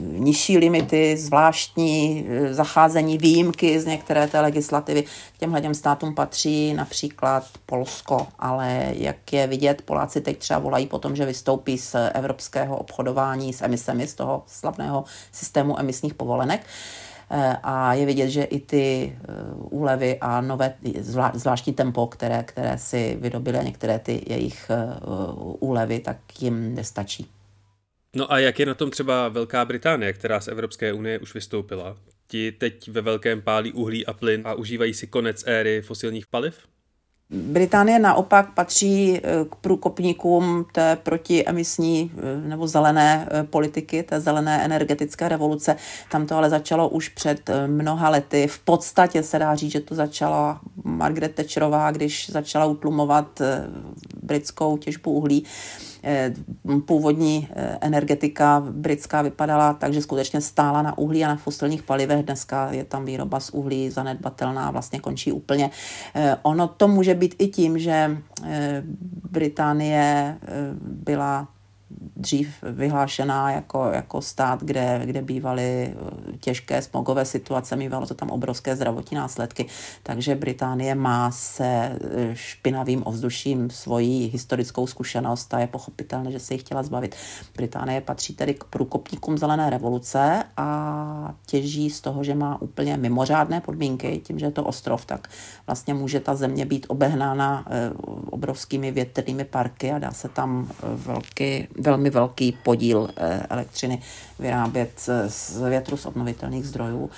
nižší 0.00 0.58
limity, 0.58 1.16
zvláštní 1.16 2.26
eh, 2.28 2.54
zacházení, 2.54 3.18
výjimky 3.18 3.80
z 3.80 3.86
některé 3.86 4.26
té 4.26 4.40
legislativy. 4.40 5.04
Těmhle 5.38 5.74
státům 5.74 6.14
patří 6.14 6.74
například 6.74 7.44
Polsko, 7.66 8.26
ale 8.38 8.86
jak 8.92 9.32
je 9.32 9.46
vidět, 9.46 9.82
Poláci 9.82 10.20
teď 10.20 10.38
třeba 10.38 10.60
volají 10.60 10.86
po 10.86 10.98
tom, 10.98 11.16
že 11.16 11.26
vystoupí 11.26 11.78
z 11.78 11.96
evropského 12.14 12.76
obchodování 12.76 13.52
s 13.52 13.62
emisemi, 13.62 14.06
z 14.06 14.14
toho 14.14 14.42
slavného 14.60 15.04
systému 15.32 15.80
emisních 15.80 16.14
povolenek. 16.14 16.66
Eh, 17.32 17.56
a 17.62 17.94
je 17.94 18.06
vidět, 18.06 18.30
že 18.30 18.42
i 18.42 18.60
ty 18.60 19.12
eh, 19.12 19.32
úlevy 19.54 20.18
a 20.20 20.40
nové, 20.40 20.74
zvláštní 21.32 21.72
tempo, 21.72 22.06
které, 22.06 22.42
které 22.42 22.78
si 22.78 23.16
vydobily 23.20 23.58
některé 23.64 23.98
ty 23.98 24.24
jejich 24.26 24.70
eh, 24.70 24.76
úlevy, 25.58 25.98
tak 26.00 26.16
jim 26.40 26.74
nestačí. 26.74 27.26
No 28.16 28.32
a 28.32 28.38
jak 28.38 28.58
je 28.58 28.66
na 28.66 28.74
tom 28.74 28.90
třeba 28.90 29.28
Velká 29.28 29.64
Británie, 29.64 30.12
která 30.12 30.40
z 30.40 30.48
Evropské 30.48 30.92
unie 30.92 31.18
už 31.18 31.34
vystoupila? 31.34 31.96
Ti 32.26 32.52
teď 32.52 32.88
ve 32.88 33.00
velkém 33.00 33.42
pálí 33.42 33.72
uhlí 33.72 34.06
a 34.06 34.12
plyn 34.12 34.42
a 34.44 34.54
užívají 34.54 34.94
si 34.94 35.06
konec 35.06 35.44
éry 35.46 35.82
fosilních 35.82 36.26
paliv? 36.26 36.58
Británie 37.32 37.98
naopak 37.98 38.54
patří 38.54 39.16
eh, 39.16 39.20
k 39.50 39.54
průkopníkům 39.54 40.66
té 40.72 40.96
protiemisní 41.02 42.12
eh, 42.14 42.48
nebo 42.48 42.66
zelené 42.66 43.28
eh, 43.30 43.42
politiky, 43.44 44.02
té 44.02 44.20
zelené 44.20 44.64
energetické 44.64 45.28
revoluce. 45.28 45.76
Tam 46.10 46.26
to 46.26 46.36
ale 46.36 46.50
začalo 46.50 46.88
už 46.88 47.08
před 47.08 47.50
mnoha 47.66 48.08
lety. 48.08 48.46
V 48.46 48.58
podstatě 48.58 49.22
se 49.22 49.38
dá 49.38 49.54
říct, 49.54 49.72
že 49.72 49.80
to 49.80 49.94
začala 49.94 50.60
Margaret 50.84 51.34
Thatcherová, 51.34 51.90
když 51.90 52.30
začala 52.30 52.66
utlumovat 52.66 53.42
britskou 54.22 54.76
těžbu 54.76 55.12
uhlí 55.12 55.44
původní 56.86 57.48
eh, 57.50 57.78
energetika 57.80 58.62
britská 58.70 59.22
vypadala 59.22 59.74
tak, 59.74 59.92
že 59.92 60.02
skutečně 60.02 60.40
stála 60.40 60.82
na 60.82 60.98
uhlí 60.98 61.24
a 61.24 61.28
na 61.28 61.36
fosilních 61.36 61.82
palivech. 61.82 62.24
Dneska 62.24 62.72
je 62.72 62.84
tam 62.84 63.04
výroba 63.04 63.40
z 63.40 63.50
uhlí 63.50 63.90
zanedbatelná, 63.90 64.70
vlastně 64.70 65.00
končí 65.00 65.32
úplně. 65.32 65.70
Eh, 66.14 66.36
ono 66.42 66.68
to 66.68 66.88
může 66.88 67.14
být 67.14 67.34
i 67.38 67.48
tím, 67.48 67.78
že 67.78 68.16
Británie 69.30 70.36
byla 70.82 71.48
dřív 72.16 72.48
vyhlášená 72.62 73.50
jako, 73.50 73.90
jako 73.94 74.22
stát, 74.22 74.64
kde, 74.64 75.02
kde 75.04 75.22
bývaly 75.22 75.94
eh, 75.94 76.29
těžké 76.40 76.82
smogové 76.82 77.24
situace, 77.24 77.76
mývalo 77.76 78.06
to 78.06 78.14
tam 78.14 78.30
obrovské 78.30 78.76
zdravotní 78.76 79.16
následky, 79.16 79.66
takže 80.02 80.34
Británie 80.34 80.94
má 80.94 81.30
se 81.30 81.64
eh, 81.64 81.98
špinavým 82.34 83.02
ovzduším 83.06 83.70
svoji 83.70 84.26
historickou 84.28 84.86
zkušenost 84.86 85.54
a 85.54 85.58
je 85.58 85.66
pochopitelné, 85.66 86.30
že 86.32 86.38
se 86.38 86.54
jí 86.54 86.58
chtěla 86.58 86.82
zbavit. 86.82 87.16
Británie 87.56 88.00
patří 88.00 88.34
tedy 88.34 88.54
k 88.54 88.64
průkopníkům 88.64 89.38
zelené 89.38 89.70
revoluce 89.70 90.44
a 90.56 91.34
těží 91.46 91.90
z 91.90 92.00
toho, 92.00 92.24
že 92.24 92.34
má 92.34 92.62
úplně 92.62 92.96
mimořádné 92.96 93.60
podmínky, 93.60 94.20
tím, 94.24 94.38
že 94.38 94.46
je 94.46 94.50
to 94.50 94.64
ostrov, 94.64 95.04
tak 95.04 95.28
vlastně 95.66 95.94
může 95.94 96.20
ta 96.20 96.34
země 96.34 96.66
být 96.66 96.86
obehnána 96.88 97.64
eh, 97.66 97.90
obrovskými 98.30 98.90
větrnými 98.90 99.44
parky 99.44 99.92
a 99.92 99.98
dá 99.98 100.10
se 100.10 100.28
tam 100.28 100.70
velký 100.82 101.68
velmi 101.78 102.10
velký 102.10 102.58
podíl 102.62 103.08
elektřiny 103.50 104.02
vyrábět 104.38 105.08
z 105.26 105.68
větru 105.68 105.96
z 105.96 106.06
obnovitelných 106.30 106.66
zdrojů. 106.66 107.10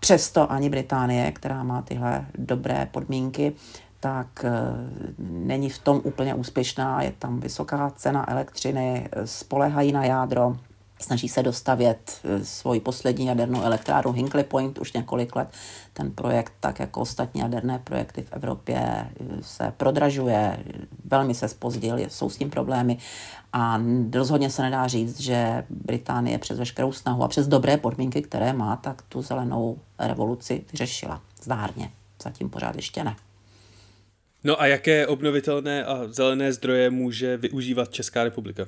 Přesto 0.00 0.52
ani 0.52 0.70
Británie, 0.70 1.32
která 1.32 1.62
má 1.62 1.82
tyhle 1.82 2.26
dobré 2.38 2.88
podmínky, 2.92 3.52
tak 4.00 4.44
eh, 4.44 4.50
není 5.18 5.70
v 5.70 5.78
tom 5.78 6.00
úplně 6.04 6.34
úspěšná. 6.34 7.02
Je 7.02 7.12
tam 7.18 7.40
vysoká 7.40 7.90
cena 7.90 8.30
elektřiny, 8.30 9.08
spolehají 9.24 9.92
na 9.92 10.04
jádro, 10.04 10.56
snaží 11.00 11.28
se 11.28 11.42
dostavět 11.42 12.20
eh, 12.24 12.44
svoji 12.44 12.80
poslední 12.80 13.26
jadernou 13.26 13.62
elektrárnu 13.62 14.12
Hinkley 14.12 14.44
Point 14.44 14.78
už 14.78 14.92
několik 14.92 15.36
let. 15.36 15.48
Ten 15.92 16.10
projekt, 16.10 16.52
tak 16.60 16.80
jako 16.80 17.00
ostatní 17.00 17.40
jaderné 17.40 17.78
projekty 17.78 18.22
v 18.22 18.32
Evropě, 18.32 18.78
eh, 18.78 19.08
se 19.40 19.72
prodražuje, 19.76 20.58
velmi 21.04 21.34
se 21.34 21.48
spozdil, 21.48 21.98
jsou 21.98 22.30
s 22.30 22.36
tím 22.36 22.50
problémy 22.50 22.98
a 23.52 23.80
rozhodně 24.14 24.50
se 24.50 24.62
nedá 24.62 24.86
říct, 24.86 25.20
že 25.20 25.64
Británie 25.70 26.38
přes 26.38 26.58
veškerou 26.58 26.92
snahu 26.92 27.22
a 27.22 27.28
přes 27.28 27.48
dobré 27.48 27.76
podmínky, 27.76 28.22
které 28.22 28.52
má, 28.52 28.76
tak 28.76 29.02
tu 29.02 29.22
zelenou 29.22 29.78
revoluci 29.98 30.64
vyřešila. 30.72 31.22
Zdárně. 31.42 31.90
Zatím 32.22 32.50
pořád 32.50 32.76
ještě 32.76 33.04
ne. 33.04 33.16
No 34.44 34.60
a 34.60 34.66
jaké 34.66 35.06
obnovitelné 35.06 35.84
a 35.84 36.06
zelené 36.06 36.52
zdroje 36.52 36.90
může 36.90 37.36
využívat 37.36 37.92
Česká 37.92 38.24
republika? 38.24 38.66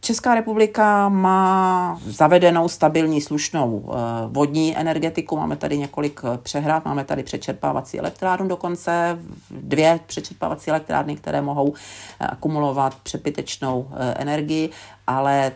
Česká 0.00 0.34
republika 0.34 1.08
má 1.08 2.00
zavedenou 2.06 2.68
stabilní 2.68 3.20
slušnou 3.20 3.84
eh, 3.88 3.96
vodní 4.26 4.78
energetiku. 4.78 5.36
Máme 5.36 5.56
tady 5.56 5.78
několik 5.78 6.20
eh, 6.24 6.38
přehrad, 6.38 6.84
máme 6.84 7.04
tady 7.04 7.22
přečerpávací 7.22 7.98
elektrárnu 7.98 8.48
dokonce, 8.48 9.18
dvě 9.50 10.00
přečerpávací 10.06 10.70
elektrárny, 10.70 11.16
které 11.16 11.42
mohou 11.42 11.74
eh, 12.20 12.26
akumulovat 12.26 12.94
přepitečnou 13.02 13.88
energii, 14.16 14.70
ale 15.06 15.52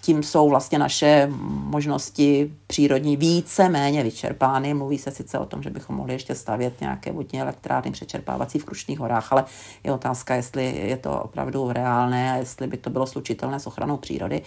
tím 0.00 0.22
jsou 0.22 0.48
vlastně 0.48 0.78
naše 0.78 1.28
možnosti 1.48 2.52
přírodní 2.66 3.16
více 3.16 3.68
méně 3.68 4.02
vyčerpány. 4.02 4.74
Mluví 4.74 4.98
se 4.98 5.10
sice 5.10 5.38
o 5.38 5.46
tom, 5.46 5.62
že 5.62 5.70
bychom 5.70 5.96
mohli 5.96 6.12
ještě 6.12 6.34
stavět 6.34 6.80
nějaké 6.80 7.12
vodní 7.12 7.40
elektrárny 7.40 7.90
přečerpávací 7.90 8.58
v 8.58 8.64
Krušných 8.64 8.98
horách, 8.98 9.32
ale 9.32 9.44
je 9.84 9.92
otázka, 9.92 10.34
jestli 10.34 10.88
je 10.88 10.96
to 10.96 11.20
opravdu 11.20 11.72
reálné 11.72 12.32
a 12.32 12.36
jestli 12.36 12.66
by 12.66 12.76
to 12.76 12.90
bylo 12.90 13.06
slučitelné 13.06 13.60
s 13.60 13.66
ochranou 13.66 13.96
přírody. 13.96 14.42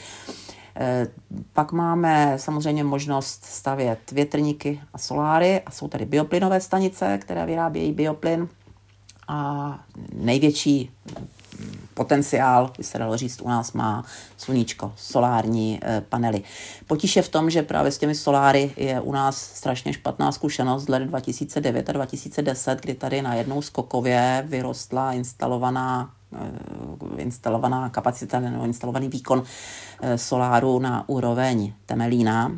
Eh, 0.75 1.07
pak 1.53 1.71
máme 1.71 2.33
samozřejmě 2.37 2.83
možnost 2.83 3.45
stavět 3.45 4.11
větrníky 4.11 4.81
a 4.93 4.97
soláry 4.97 5.61
a 5.65 5.71
jsou 5.71 5.87
tady 5.87 6.05
bioplynové 6.05 6.61
stanice, 6.61 7.17
které 7.17 7.45
vyrábějí 7.45 7.93
bioplyn. 7.93 8.47
A 9.27 9.79
největší 10.13 10.91
potenciál, 11.93 12.71
by 12.77 12.83
se 12.83 12.97
dalo 12.97 13.17
říct, 13.17 13.41
u 13.41 13.49
nás 13.49 13.73
má 13.73 14.03
sluníčko, 14.37 14.93
solární 14.95 15.79
e, 15.83 16.01
panely. 16.01 16.41
Potíž 16.87 17.15
je 17.15 17.21
v 17.21 17.29
tom, 17.29 17.49
že 17.49 17.63
právě 17.63 17.91
s 17.91 17.97
těmi 17.97 18.15
soláry 18.15 18.71
je 18.77 19.01
u 19.01 19.11
nás 19.11 19.37
strašně 19.37 19.93
špatná 19.93 20.31
zkušenost 20.31 20.83
z 20.83 20.89
let 20.89 21.03
2009 21.03 21.89
a 21.89 21.93
2010, 21.93 22.81
kdy 22.81 22.93
tady 22.93 23.21
najednou 23.21 23.61
skokově 23.61 24.43
vyrostla 24.47 25.13
instalovaná 25.13 26.09
e, 27.17 27.21
instalovaná 27.21 27.89
kapacita 27.89 28.39
nebo 28.39 28.65
instalovaný 28.65 29.07
výkon 29.07 29.43
e, 30.01 30.17
soláru 30.17 30.79
na 30.79 31.09
úroveň 31.09 31.73
Temelína 31.85 32.51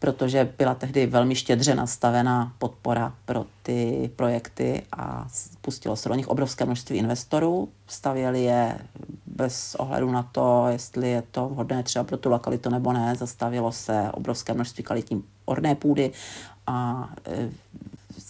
protože 0.00 0.52
byla 0.58 0.74
tehdy 0.74 1.06
velmi 1.06 1.34
štědře 1.34 1.74
nastavená 1.74 2.52
podpora 2.58 3.14
pro 3.24 3.46
ty 3.62 4.10
projekty 4.16 4.82
a 4.92 5.28
pustilo 5.60 5.96
se 5.96 6.08
do 6.08 6.14
nich 6.14 6.28
obrovské 6.28 6.64
množství 6.64 6.96
investorů, 6.96 7.68
stavěli 7.86 8.42
je 8.42 8.78
bez 9.26 9.74
ohledu 9.74 10.10
na 10.10 10.22
to, 10.22 10.66
jestli 10.68 11.10
je 11.10 11.22
to 11.30 11.48
vhodné 11.48 11.82
třeba 11.82 12.04
pro 12.04 12.16
tu 12.16 12.28
lokalitu 12.28 12.70
nebo 12.70 12.92
ne. 12.92 13.14
Zastavilo 13.18 13.72
se 13.72 14.10
obrovské 14.12 14.54
množství 14.54 14.84
kvalitní 14.84 15.24
orné 15.44 15.74
půdy 15.74 16.12
a 16.66 17.08
e, 17.26 17.50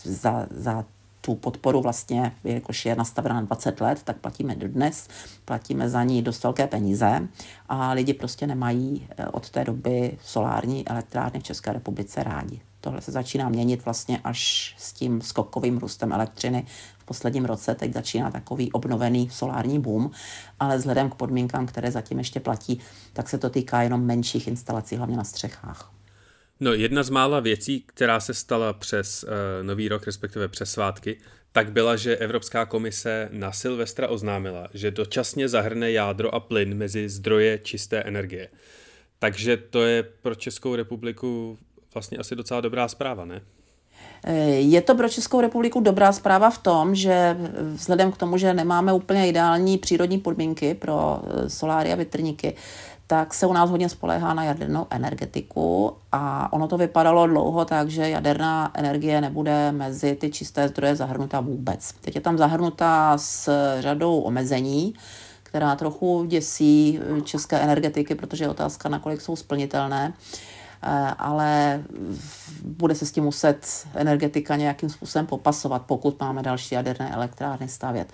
za, 0.04 0.46
za 0.50 0.84
tu 1.20 1.34
podporu 1.34 1.80
vlastně, 1.80 2.32
jakož 2.44 2.86
je 2.86 2.96
nastavena 2.96 3.34
na 3.34 3.40
20 3.40 3.80
let, 3.80 4.00
tak 4.04 4.16
platíme 4.16 4.54
dodnes, 4.54 5.08
platíme 5.44 5.88
za 5.88 6.04
ní 6.04 6.22
dost 6.22 6.42
velké 6.42 6.66
peníze 6.66 7.28
a 7.68 7.92
lidi 7.92 8.14
prostě 8.14 8.46
nemají 8.46 9.08
e, 9.16 9.26
od 9.26 9.50
té 9.50 9.64
doby 9.64 10.18
solární 10.24 10.88
elektrárny 10.88 11.40
v 11.40 11.42
České 11.42 11.72
republice 11.72 12.22
rádi. 12.22 12.60
Tohle 12.80 13.00
se 13.00 13.12
začíná 13.12 13.48
měnit 13.48 13.84
vlastně 13.84 14.20
až 14.24 14.74
s 14.78 14.92
tím 14.92 15.20
skokovým 15.20 15.78
růstem 15.78 16.12
elektřiny 16.12 16.66
v 16.98 17.04
posledním 17.04 17.44
roce. 17.44 17.74
Teď 17.74 17.92
začíná 17.92 18.30
takový 18.30 18.72
obnovený 18.72 19.30
solární 19.30 19.78
boom, 19.78 20.10
ale 20.60 20.76
vzhledem 20.76 21.10
k 21.10 21.14
podmínkám, 21.14 21.66
které 21.66 21.90
zatím 21.90 22.18
ještě 22.18 22.40
platí, 22.40 22.80
tak 23.12 23.28
se 23.28 23.38
to 23.38 23.50
týká 23.50 23.82
jenom 23.82 24.04
menších 24.04 24.48
instalací, 24.48 24.96
hlavně 24.96 25.16
na 25.16 25.24
střechách. 25.24 25.99
No, 26.60 26.72
jedna 26.72 27.02
z 27.02 27.10
mála 27.10 27.40
věcí, 27.40 27.84
která 27.86 28.20
se 28.20 28.34
stala 28.34 28.72
přes 28.72 29.24
uh, 29.24 29.30
Nový 29.66 29.88
rok, 29.88 30.06
respektive 30.06 30.48
přes 30.48 30.72
svátky, 30.72 31.16
tak 31.52 31.72
byla, 31.72 31.96
že 31.96 32.16
Evropská 32.16 32.66
komise 32.66 33.28
na 33.32 33.52
Silvestra 33.52 34.08
oznámila, 34.08 34.68
že 34.74 34.90
dočasně 34.90 35.48
zahrne 35.48 35.92
jádro 35.92 36.34
a 36.34 36.40
plyn 36.40 36.74
mezi 36.74 37.08
zdroje 37.08 37.58
čisté 37.58 38.02
energie. 38.02 38.48
Takže 39.18 39.56
to 39.56 39.82
je 39.82 40.02
pro 40.02 40.34
Českou 40.34 40.74
republiku 40.74 41.58
vlastně 41.94 42.18
asi 42.18 42.36
docela 42.36 42.60
dobrá 42.60 42.88
zpráva, 42.88 43.24
ne? 43.24 43.42
Je 44.58 44.80
to 44.80 44.94
pro 44.94 45.08
Českou 45.08 45.40
republiku 45.40 45.80
dobrá 45.80 46.12
zpráva 46.12 46.50
v 46.50 46.58
tom, 46.58 46.94
že 46.94 47.36
vzhledem 47.72 48.12
k 48.12 48.16
tomu, 48.16 48.38
že 48.38 48.54
nemáme 48.54 48.92
úplně 48.92 49.28
ideální 49.28 49.78
přírodní 49.78 50.18
podmínky 50.18 50.74
pro 50.74 51.20
eh, 51.22 51.50
soláry 51.50 51.92
a 51.92 51.96
větrníky, 51.96 52.56
tak 53.10 53.34
se 53.34 53.46
u 53.46 53.52
nás 53.52 53.70
hodně 53.70 53.88
spoléhá 53.88 54.34
na 54.34 54.44
jadernou 54.44 54.86
energetiku 54.90 55.92
a 56.12 56.52
ono 56.52 56.68
to 56.68 56.78
vypadalo 56.78 57.26
dlouho 57.26 57.64
tak, 57.64 57.88
že 57.88 58.08
jaderná 58.08 58.70
energie 58.74 59.20
nebude 59.20 59.72
mezi 59.72 60.14
ty 60.14 60.30
čisté 60.30 60.68
zdroje 60.68 60.96
zahrnuta 60.96 61.40
vůbec. 61.40 61.92
Teď 62.00 62.14
je 62.14 62.20
tam 62.20 62.38
zahrnuta 62.38 63.18
s 63.18 63.50
řadou 63.80 64.20
omezení, 64.20 64.94
která 65.42 65.76
trochu 65.76 66.24
děsí 66.24 67.00
eh, 67.18 67.20
české 67.20 67.60
energetiky, 67.60 68.14
protože 68.14 68.44
je 68.44 68.48
otázka, 68.48 68.88
nakolik 68.88 69.20
jsou 69.20 69.36
splnitelné. 69.36 70.12
Eh, 70.12 70.59
ale 71.18 71.82
bude 72.64 72.94
se 72.94 73.06
s 73.06 73.12
tím 73.12 73.24
muset 73.24 73.86
energetika 73.94 74.56
nějakým 74.56 74.90
způsobem 74.90 75.26
popasovat, 75.26 75.82
pokud 75.86 76.20
máme 76.20 76.42
další 76.42 76.74
jaderné 76.74 77.10
elektrárny 77.10 77.68
stavět. 77.68 78.12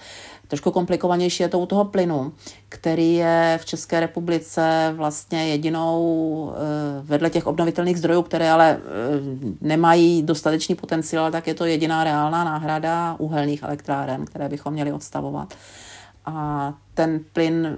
Trošku 0.49 0.71
komplikovanější 0.71 1.43
je 1.43 1.49
to 1.49 1.59
u 1.59 1.67
toho 1.67 1.85
plynu, 1.85 2.33
který 2.69 3.15
je 3.15 3.59
v 3.63 3.65
České 3.65 4.01
republice 4.01 4.93
vlastně 4.97 5.49
jedinou 5.49 6.53
eh, 6.53 7.03
vedle 7.03 7.31
těch 7.31 7.47
obnovitelných 7.47 7.99
zdrojů, 7.99 8.23
které 8.23 8.51
ale 8.51 8.79
eh, 8.79 8.81
nemají 9.61 10.23
dostatečný 10.23 10.75
potenciál, 10.75 11.31
tak 11.31 11.47
je 11.47 11.55
to 11.55 11.65
jediná 11.65 12.05
reálná 12.05 12.45
náhrada 12.45 13.17
uhelných 13.19 13.63
elektráren, 13.63 14.25
které 14.25 14.49
bychom 14.49 14.73
měli 14.73 14.93
odstavovat 14.93 15.55
a 16.27 16.75
ten 16.95 17.21
plyn 17.33 17.77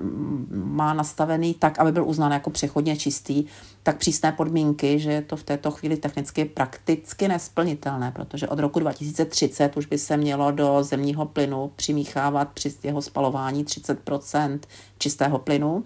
má 0.50 0.95
nastavený 0.95 1.55
tak, 1.55 1.78
aby 1.78 1.93
byl 1.93 2.05
uznán 2.05 2.33
jako 2.33 2.50
přechodně 2.50 2.97
čistý, 2.97 3.45
tak 3.83 3.97
přísné 3.97 4.33
podmínky, 4.33 4.99
že 4.99 5.12
je 5.12 5.23
to 5.23 5.37
v 5.37 5.43
této 5.43 5.71
chvíli 5.71 5.97
technicky 5.97 6.45
prakticky 6.45 7.28
nesplnitelné, 7.28 8.12
protože 8.12 8.49
od 8.49 8.59
roku 8.59 8.78
2030 8.81 9.76
už 9.76 9.87
by 9.87 9.99
se 9.99 10.17
mělo 10.17 10.50
do 10.50 10.83
zemního 10.83 11.26
plynu 11.26 11.73
přimíchávat 11.76 12.49
při 12.49 12.75
jeho 12.83 13.02
spalování 13.02 13.64
30% 13.64 14.59
čistého 14.99 15.38
plynu, 15.38 15.85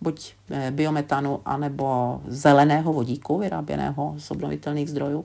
buď 0.00 0.34
eh, 0.50 0.70
biometanu, 0.70 1.40
anebo 1.44 2.20
zeleného 2.26 2.92
vodíku, 2.92 3.38
vyráběného 3.38 4.14
z 4.18 4.30
obnovitelných 4.30 4.90
zdrojů. 4.90 5.24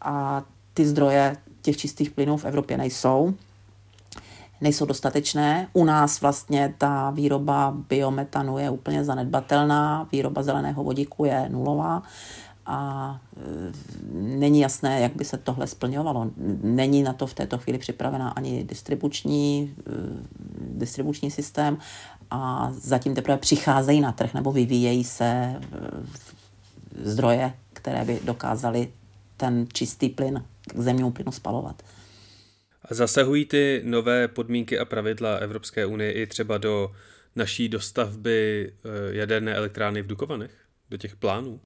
A 0.00 0.42
ty 0.74 0.86
zdroje 0.86 1.36
těch 1.62 1.76
čistých 1.76 2.10
plynů 2.10 2.36
v 2.36 2.44
Evropě 2.44 2.78
nejsou 2.78 3.34
nejsou 4.60 4.86
dostatečné. 4.86 5.68
U 5.72 5.84
nás 5.84 6.20
vlastně 6.20 6.74
ta 6.78 7.10
výroba 7.10 7.74
biometanu 7.88 8.58
je 8.58 8.70
úplně 8.70 9.04
zanedbatelná, 9.04 10.08
výroba 10.12 10.42
zeleného 10.42 10.84
vodíku 10.84 11.24
je 11.24 11.48
nulová 11.48 12.02
a 12.66 13.20
e, 13.36 13.72
není 14.12 14.60
jasné, 14.60 15.00
jak 15.00 15.16
by 15.16 15.24
se 15.24 15.36
tohle 15.36 15.66
splňovalo. 15.66 16.30
Není 16.62 17.02
na 17.02 17.12
to 17.12 17.26
v 17.26 17.34
této 17.34 17.58
chvíli 17.58 17.78
připravená 17.78 18.30
ani 18.30 18.64
distribuční, 18.64 19.74
e, 19.78 19.92
distribuční 20.78 21.30
systém 21.30 21.78
a 22.30 22.72
zatím 22.72 23.14
teprve 23.14 23.36
přicházejí 23.36 24.00
na 24.00 24.12
trh 24.12 24.34
nebo 24.34 24.52
vyvíjejí 24.52 25.04
se 25.04 25.24
e, 25.24 25.60
zdroje, 27.04 27.52
které 27.72 28.04
by 28.04 28.20
dokázaly 28.24 28.88
ten 29.36 29.66
čistý 29.72 30.08
plyn 30.08 30.44
k 30.62 30.80
zemnímu 30.80 31.10
plynu 31.10 31.32
spalovat. 31.32 31.82
Zasahují 32.90 33.44
ty 33.44 33.82
nové 33.84 34.28
podmínky 34.28 34.78
a 34.78 34.84
pravidla 34.84 35.36
Evropské 35.36 35.86
unie 35.86 36.12
i 36.12 36.26
třeba 36.26 36.58
do 36.58 36.90
naší 37.36 37.68
dostavby 37.68 38.70
eh, 38.70 38.88
jaderné 39.16 39.54
elektrárny 39.54 40.02
v 40.02 40.06
Dukovanech? 40.06 40.50
Do 40.90 40.96
těch 40.96 41.16
plánů? 41.16 41.60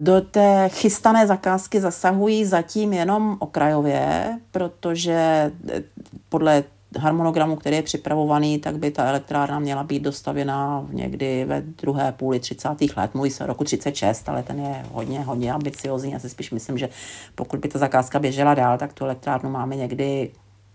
Do 0.00 0.20
té 0.20 0.68
chystané 0.68 1.26
zakázky 1.26 1.80
zasahují 1.80 2.44
zatím 2.44 2.92
jenom 2.92 3.36
okrajově, 3.40 4.38
protože 4.50 5.52
eh, 5.68 5.82
podle 6.28 6.64
harmonogramu, 6.98 7.56
který 7.56 7.76
je 7.76 7.82
připravovaný, 7.82 8.58
tak 8.58 8.78
by 8.78 8.90
ta 8.90 9.08
elektrárna 9.08 9.58
měla 9.58 9.84
být 9.84 10.02
dostavěna 10.02 10.86
někdy 10.90 11.44
ve 11.44 11.60
druhé 11.60 12.12
půli 12.12 12.40
30. 12.40 12.68
let. 12.96 13.14
Mluví 13.14 13.30
se 13.30 13.46
roku 13.46 13.64
36, 13.64 14.28
ale 14.28 14.42
ten 14.42 14.60
je 14.60 14.84
hodně, 14.92 15.20
hodně 15.20 15.52
ambiciozní. 15.52 16.12
Já 16.12 16.18
si 16.18 16.28
spíš 16.28 16.50
myslím, 16.50 16.78
že 16.78 16.88
pokud 17.34 17.60
by 17.60 17.68
ta 17.68 17.78
zakázka 17.78 18.18
běžela 18.18 18.54
dál, 18.54 18.78
tak 18.78 18.92
tu 18.92 19.04
elektrárnu 19.04 19.50
máme 19.50 19.76
někdy 19.76 20.30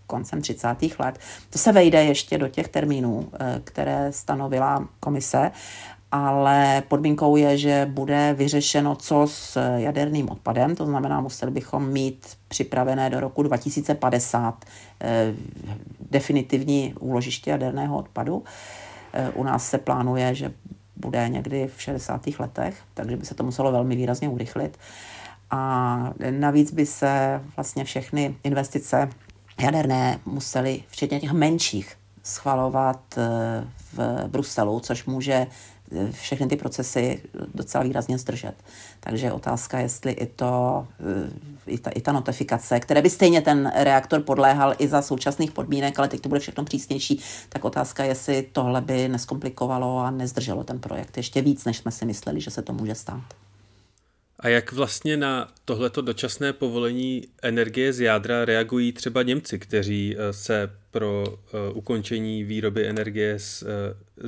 koncem 0.06 0.40
30. 0.40 0.76
let. 0.98 1.18
To 1.50 1.58
se 1.58 1.72
vejde 1.72 2.04
ještě 2.04 2.38
do 2.38 2.48
těch 2.48 2.68
termínů, 2.68 3.28
eh, 3.32 3.60
které 3.64 4.12
stanovila 4.12 4.88
komise, 5.00 5.50
ale 6.12 6.82
podmínkou 6.88 7.36
je, 7.36 7.58
že 7.58 7.86
bude 7.90 8.34
vyřešeno 8.38 8.96
co 8.96 9.26
s 9.26 9.58
jaderným 9.76 10.30
odpadem, 10.30 10.76
to 10.76 10.86
znamená, 10.86 11.20
museli 11.20 11.52
bychom 11.52 11.88
mít 11.88 12.26
připravené 12.48 13.10
do 13.10 13.20
roku 13.20 13.42
2050 13.42 14.64
eh, 15.00 15.34
definitivní 16.10 16.94
úložiště 17.00 17.50
jaderného 17.50 17.96
odpadu. 17.96 18.44
Eh, 19.12 19.30
u 19.30 19.42
nás 19.42 19.68
se 19.68 19.78
plánuje, 19.78 20.34
že 20.34 20.52
bude 20.96 21.28
někdy 21.28 21.70
v 21.76 21.82
60. 21.82 22.38
letech, 22.38 22.76
takže 22.94 23.16
by 23.16 23.26
se 23.26 23.34
to 23.34 23.44
muselo 23.44 23.72
velmi 23.72 23.96
výrazně 23.96 24.28
urychlit. 24.28 24.78
A 25.50 26.12
navíc 26.30 26.72
by 26.72 26.86
se 26.86 27.40
vlastně 27.56 27.84
všechny 27.84 28.36
investice 28.44 29.10
jaderné 29.60 30.20
museli, 30.26 30.82
včetně 30.88 31.20
těch 31.20 31.32
menších, 31.32 31.96
schvalovat 32.24 33.00
eh, 33.18 33.64
v 33.92 34.28
Bruselu, 34.28 34.80
což 34.80 35.04
může 35.04 35.46
eh, 35.92 36.12
všechny 36.12 36.46
ty 36.46 36.56
procesy 36.56 37.22
docela 37.54 37.84
výrazně 37.84 38.18
zdržet. 38.18 38.54
Takže 39.00 39.32
otázka, 39.32 39.78
jestli 39.78 40.12
i, 40.12 40.26
to, 40.26 40.86
eh, 41.66 41.72
i, 41.72 41.78
ta, 41.78 41.90
i 41.90 42.00
ta 42.00 42.12
notifikace, 42.12 42.80
které 42.80 43.02
by 43.02 43.10
stejně 43.10 43.40
ten 43.40 43.72
reaktor 43.74 44.20
podléhal 44.20 44.74
i 44.78 44.88
za 44.88 45.02
současných 45.02 45.52
podmínek, 45.52 45.98
ale 45.98 46.08
teď 46.08 46.20
to 46.20 46.28
bude 46.28 46.40
všechno 46.40 46.64
přísnější, 46.64 47.20
tak 47.48 47.64
otázka, 47.64 48.04
jestli 48.04 48.42
tohle 48.52 48.80
by 48.80 49.08
neskomplikovalo 49.08 49.98
a 49.98 50.10
nezdrželo 50.10 50.64
ten 50.64 50.78
projekt 50.78 51.16
ještě 51.16 51.42
víc, 51.42 51.64
než 51.64 51.76
jsme 51.76 51.90
si 51.90 52.06
mysleli, 52.06 52.40
že 52.40 52.50
se 52.50 52.62
to 52.62 52.72
může 52.72 52.94
stát. 52.94 53.43
A 54.44 54.48
jak 54.48 54.72
vlastně 54.72 55.16
na 55.16 55.52
tohleto 55.64 56.02
dočasné 56.02 56.52
povolení 56.52 57.28
energie 57.42 57.92
z 57.92 58.00
jádra 58.00 58.44
reagují 58.44 58.92
třeba 58.92 59.22
Němci, 59.22 59.58
kteří 59.58 60.16
eh, 60.18 60.32
se 60.32 60.70
pro 60.90 61.24
eh, 61.28 61.72
ukončení 61.72 62.44
výroby 62.44 62.86
energie 62.86 63.38
z, 63.38 63.62
eh, 63.62 63.66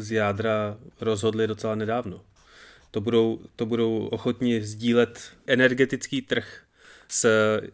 z 0.00 0.12
jádra 0.12 0.78
rozhodli 1.00 1.46
docela 1.46 1.74
nedávno? 1.74 2.24
To 2.90 3.00
budou, 3.00 3.40
to 3.56 3.66
budou 3.66 4.06
ochotni 4.06 4.62
sdílet 4.62 5.30
energetický 5.46 6.22
trh 6.22 6.62
s 7.08 7.28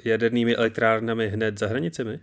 jadernými 0.05 0.57
elektrárnami 0.57 1.29
hned 1.29 1.59
za 1.59 1.67
hranicemi? 1.67 2.21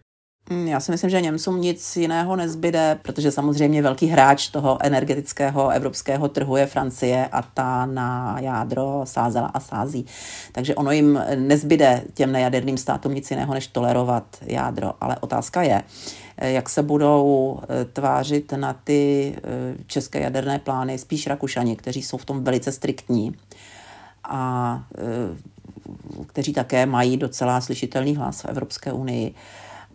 Mm, 0.49 0.67
já 0.67 0.79
si 0.79 0.91
myslím, 0.91 1.09
že 1.09 1.21
Němcům 1.21 1.61
nic 1.61 1.97
jiného 1.97 2.35
nezbyde, 2.35 2.99
protože 3.01 3.31
samozřejmě 3.31 3.81
velký 3.81 4.07
hráč 4.07 4.47
toho 4.47 4.77
energetického 4.81 5.69
evropského 5.69 6.29
trhu 6.29 6.57
je 6.57 6.65
Francie 6.65 7.27
a 7.27 7.41
ta 7.41 7.85
na 7.85 8.37
jádro 8.39 9.01
sázela 9.03 9.47
a 9.47 9.59
sází. 9.59 10.05
Takže 10.51 10.75
ono 10.75 10.91
jim 10.91 11.21
nezbyde 11.35 12.03
těm 12.13 12.31
nejaderným 12.31 12.77
státům 12.77 13.13
nic 13.13 13.31
jiného, 13.31 13.53
než 13.53 13.67
tolerovat 13.67 14.23
jádro. 14.41 14.93
Ale 15.01 15.17
otázka 15.19 15.61
je, 15.61 15.83
jak 16.41 16.69
se 16.69 16.83
budou 16.83 17.59
eh, 17.61 17.85
tvářit 17.85 18.51
na 18.51 18.73
ty 18.73 19.33
eh, 19.37 19.75
české 19.87 20.19
jaderné 20.19 20.59
plány 20.59 20.97
spíš 20.97 21.27
Rakušani, 21.27 21.75
kteří 21.75 22.03
jsou 22.03 22.17
v 22.17 22.25
tom 22.25 22.43
velice 22.43 22.71
striktní 22.71 23.35
a 24.23 24.83
eh, 24.97 26.23
kteří 26.27 26.53
také 26.53 26.85
mají 26.85 27.17
docela 27.17 27.61
slyšitelný 27.61 28.15
hlas 28.15 28.41
v 28.41 28.45
Evropské 28.45 28.93
unii 28.93 29.33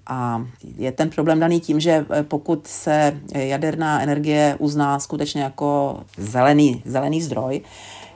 A 0.07 0.47
je 0.77 0.93
ten 0.93 1.11
problém 1.11 1.41
daný 1.41 1.61
tím, 1.61 1.81
že 1.81 2.07
pokud 2.23 2.67
se 2.67 3.21
jaderná 3.35 4.03
energie 4.03 4.57
uzná 4.59 4.99
skutečně 4.99 5.43
jako 5.43 6.01
zelený, 6.17 6.83
zelený 6.85 7.23
zdroj, 7.23 7.61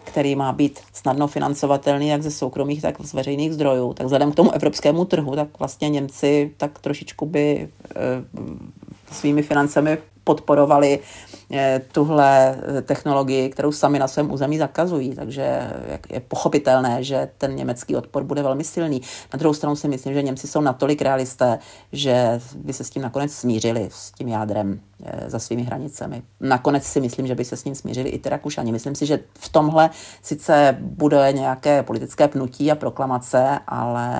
který 0.04 0.36
má 0.36 0.52
být 0.52 0.80
snadno 0.92 1.26
financovatelný 1.26 2.08
jak 2.08 2.22
ze 2.22 2.30
soukromých, 2.30 2.82
tak 2.82 3.00
z 3.00 3.14
veřejných 3.14 3.54
zdrojů, 3.54 3.94
tak 3.94 4.04
vzhledem 4.06 4.32
k 4.32 4.34
tomu 4.34 4.52
evropskému 4.52 5.04
trhu, 5.04 5.36
tak 5.36 5.48
vlastně 5.58 5.88
Němci 5.88 6.50
tak 6.56 6.78
trošičku 6.78 7.26
by 7.26 7.68
svými 9.12 9.42
financemi 9.42 9.98
podporovali 10.28 11.00
eh, 11.52 11.80
tuhle 11.92 12.58
eh, 12.78 12.82
technologii, 12.82 13.48
kterou 13.48 13.72
sami 13.72 13.98
na 13.98 14.08
svém 14.08 14.32
území 14.32 14.58
zakazují. 14.58 15.14
Takže 15.14 15.72
je 16.12 16.20
pochopitelné, 16.20 17.04
že 17.04 17.28
ten 17.38 17.56
německý 17.56 17.96
odpor 17.96 18.24
bude 18.24 18.42
velmi 18.42 18.64
silný. 18.64 19.00
Na 19.32 19.38
druhou 19.38 19.54
stranu 19.54 19.76
si 19.76 19.88
myslím, 19.88 20.14
že 20.14 20.22
Němci 20.22 20.48
jsou 20.48 20.60
natolik 20.60 21.02
realisté, 21.02 21.58
že 21.92 22.40
by 22.54 22.72
se 22.72 22.84
s 22.84 22.90
tím 22.90 23.02
nakonec 23.02 23.32
smířili, 23.32 23.88
s 23.92 24.12
tím 24.12 24.28
jádrem 24.28 24.80
eh, 25.04 25.30
za 25.30 25.38
svými 25.38 25.62
hranicemi. 25.62 26.22
Nakonec 26.40 26.84
si 26.84 27.00
myslím, 27.00 27.26
že 27.26 27.34
by 27.34 27.44
se 27.44 27.56
s 27.56 27.64
ním 27.64 27.74
smířili 27.74 28.08
i 28.08 28.18
ty 28.18 28.28
Rakušani. 28.28 28.72
Myslím 28.72 28.94
si, 28.94 29.06
že 29.06 29.20
v 29.38 29.48
tomhle 29.48 29.90
sice 30.22 30.76
bude 30.80 31.32
nějaké 31.32 31.82
politické 31.82 32.28
pnutí 32.28 32.70
a 32.70 32.74
proklamace, 32.74 33.58
ale 33.66 34.10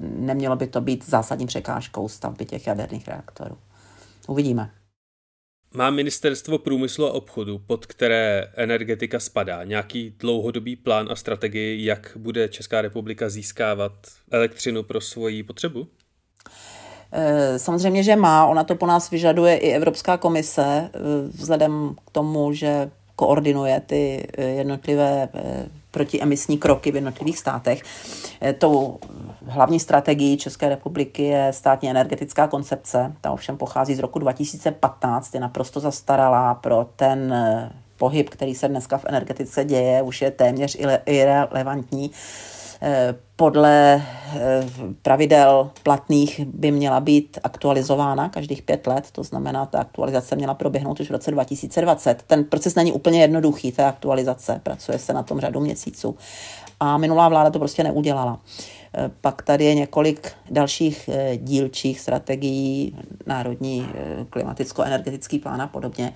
nemělo 0.00 0.56
by 0.56 0.66
to 0.66 0.80
být 0.80 1.08
zásadní 1.08 1.46
překážkou 1.46 2.08
stavby 2.08 2.44
těch 2.44 2.66
jaderných 2.66 3.08
reaktorů. 3.08 3.56
Uvidíme. 4.26 4.70
Má 5.76 5.90
ministerstvo 5.90 6.58
průmyslu 6.58 7.06
a 7.06 7.12
obchodu, 7.12 7.58
pod 7.58 7.86
které 7.86 8.50
energetika 8.54 9.20
spadá, 9.20 9.64
nějaký 9.64 10.14
dlouhodobý 10.18 10.76
plán 10.76 11.08
a 11.10 11.16
strategii, 11.16 11.84
jak 11.84 12.12
bude 12.16 12.48
Česká 12.48 12.82
republika 12.82 13.28
získávat 13.28 13.92
elektřinu 14.30 14.82
pro 14.82 15.00
svoji 15.00 15.42
potřebu? 15.42 15.86
Eh, 17.12 17.58
samozřejmě, 17.58 18.02
že 18.02 18.16
má. 18.16 18.46
Ona 18.46 18.64
to 18.64 18.74
po 18.74 18.86
nás 18.86 19.10
vyžaduje 19.10 19.56
i 19.56 19.70
Evropská 19.70 20.16
komise, 20.16 20.64
eh, 20.64 20.98
vzhledem 21.28 21.94
k 22.06 22.10
tomu, 22.10 22.52
že 22.52 22.90
koordinuje 23.16 23.80
ty 23.80 24.28
eh, 24.38 24.44
jednotlivé 24.44 25.28
protiemisní 25.90 26.58
kroky 26.58 26.92
v 26.92 26.94
jednotlivých 26.94 27.38
státech. 27.38 27.82
Tou 28.58 28.98
hlavní 29.46 29.80
strategií 29.80 30.36
České 30.36 30.68
republiky 30.68 31.22
je 31.22 31.52
státní 31.52 31.90
energetická 31.90 32.46
koncepce. 32.48 33.12
Ta 33.20 33.32
ovšem 33.32 33.56
pochází 33.56 33.94
z 33.94 33.98
roku 33.98 34.18
2015, 34.18 35.34
je 35.34 35.40
naprosto 35.40 35.80
zastaralá 35.80 36.54
pro 36.54 36.86
ten 36.96 37.32
eh, 37.32 37.70
pohyb, 37.96 38.30
který 38.30 38.54
se 38.54 38.68
dneska 38.68 38.98
v 38.98 39.04
energetice 39.08 39.64
děje, 39.64 40.02
už 40.02 40.22
je 40.22 40.30
téměř 40.30 40.76
irrelevantní. 41.06 42.10
Eh, 42.82 43.14
podle 43.36 43.94
eh, 43.94 44.64
pravidel 45.02 45.70
platných 45.82 46.40
by 46.46 46.70
měla 46.70 47.00
být 47.00 47.38
aktualizována 47.42 48.28
každých 48.28 48.62
pět 48.62 48.86
let, 48.86 49.10
to 49.12 49.22
znamená, 49.22 49.66
ta 49.66 49.78
aktualizace 49.78 50.36
měla 50.36 50.54
proběhnout 50.54 51.00
už 51.00 51.08
v 51.08 51.12
roce 51.12 51.30
2020. 51.30 52.22
Ten 52.26 52.44
proces 52.44 52.74
není 52.74 52.92
úplně 52.92 53.20
jednoduchý, 53.20 53.72
ta 53.72 53.88
aktualizace, 53.88 54.60
pracuje 54.62 54.98
se 54.98 55.12
na 55.12 55.22
tom 55.22 55.40
řadu 55.40 55.60
měsíců. 55.60 56.16
A 56.80 56.98
minulá 56.98 57.28
vláda 57.28 57.50
to 57.50 57.58
prostě 57.58 57.84
neudělala. 57.84 58.38
Eh, 58.38 58.75
pak 59.20 59.42
tady 59.42 59.64
je 59.64 59.74
několik 59.74 60.32
dalších 60.50 61.10
dílčích 61.36 62.00
strategií, 62.00 62.96
národní 63.26 63.88
klimaticko-energetický 64.30 65.38
plán 65.38 65.62
a 65.62 65.66
podobně, 65.66 66.12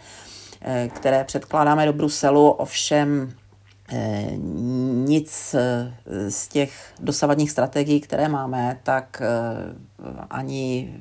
které 0.88 1.24
předkládáme 1.24 1.87
do 1.87 1.92
Bruselu, 1.92 2.50
ovšem 2.50 3.33
Eh, 3.92 4.30
nic 5.06 5.54
eh, 5.54 6.30
z 6.30 6.48
těch 6.48 6.72
dosavadních 7.00 7.50
strategií, 7.50 8.00
které 8.00 8.28
máme, 8.28 8.78
tak 8.83 9.22
eh, 9.22 10.26
ani 10.30 10.94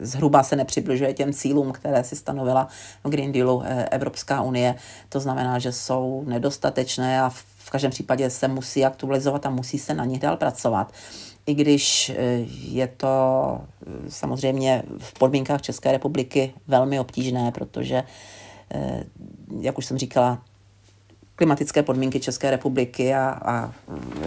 zhruba 0.00 0.42
se 0.42 0.56
nepřibližuje 0.56 1.14
těm 1.14 1.32
cílům, 1.32 1.72
které 1.72 2.04
si 2.04 2.16
stanovila 2.16 2.68
v 3.04 3.10
Green 3.10 3.32
Dealu 3.32 3.62
Evropská 3.90 4.42
unie. 4.42 4.74
To 5.08 5.20
znamená, 5.20 5.58
že 5.58 5.72
jsou 5.72 6.24
nedostatečné 6.26 7.22
a 7.22 7.30
každém 7.70 7.90
případě 7.90 8.30
se 8.30 8.48
musí 8.48 8.84
aktualizovat 8.84 9.46
a 9.46 9.50
musí 9.50 9.78
se 9.78 9.94
na 9.94 10.04
nich 10.04 10.20
dál 10.20 10.36
pracovat. 10.36 10.92
I 11.46 11.54
když 11.54 12.12
je 12.48 12.86
to 12.86 13.60
samozřejmě 14.08 14.82
v 14.98 15.12
podmínkách 15.18 15.62
České 15.62 15.92
republiky 15.92 16.54
velmi 16.68 17.00
obtížné, 17.00 17.52
protože, 17.52 18.02
jak 19.60 19.78
už 19.78 19.86
jsem 19.86 19.98
říkala, 19.98 20.42
klimatické 21.34 21.82
podmínky 21.82 22.20
České 22.20 22.50
republiky 22.50 23.14
a, 23.14 23.38
a 23.44 23.72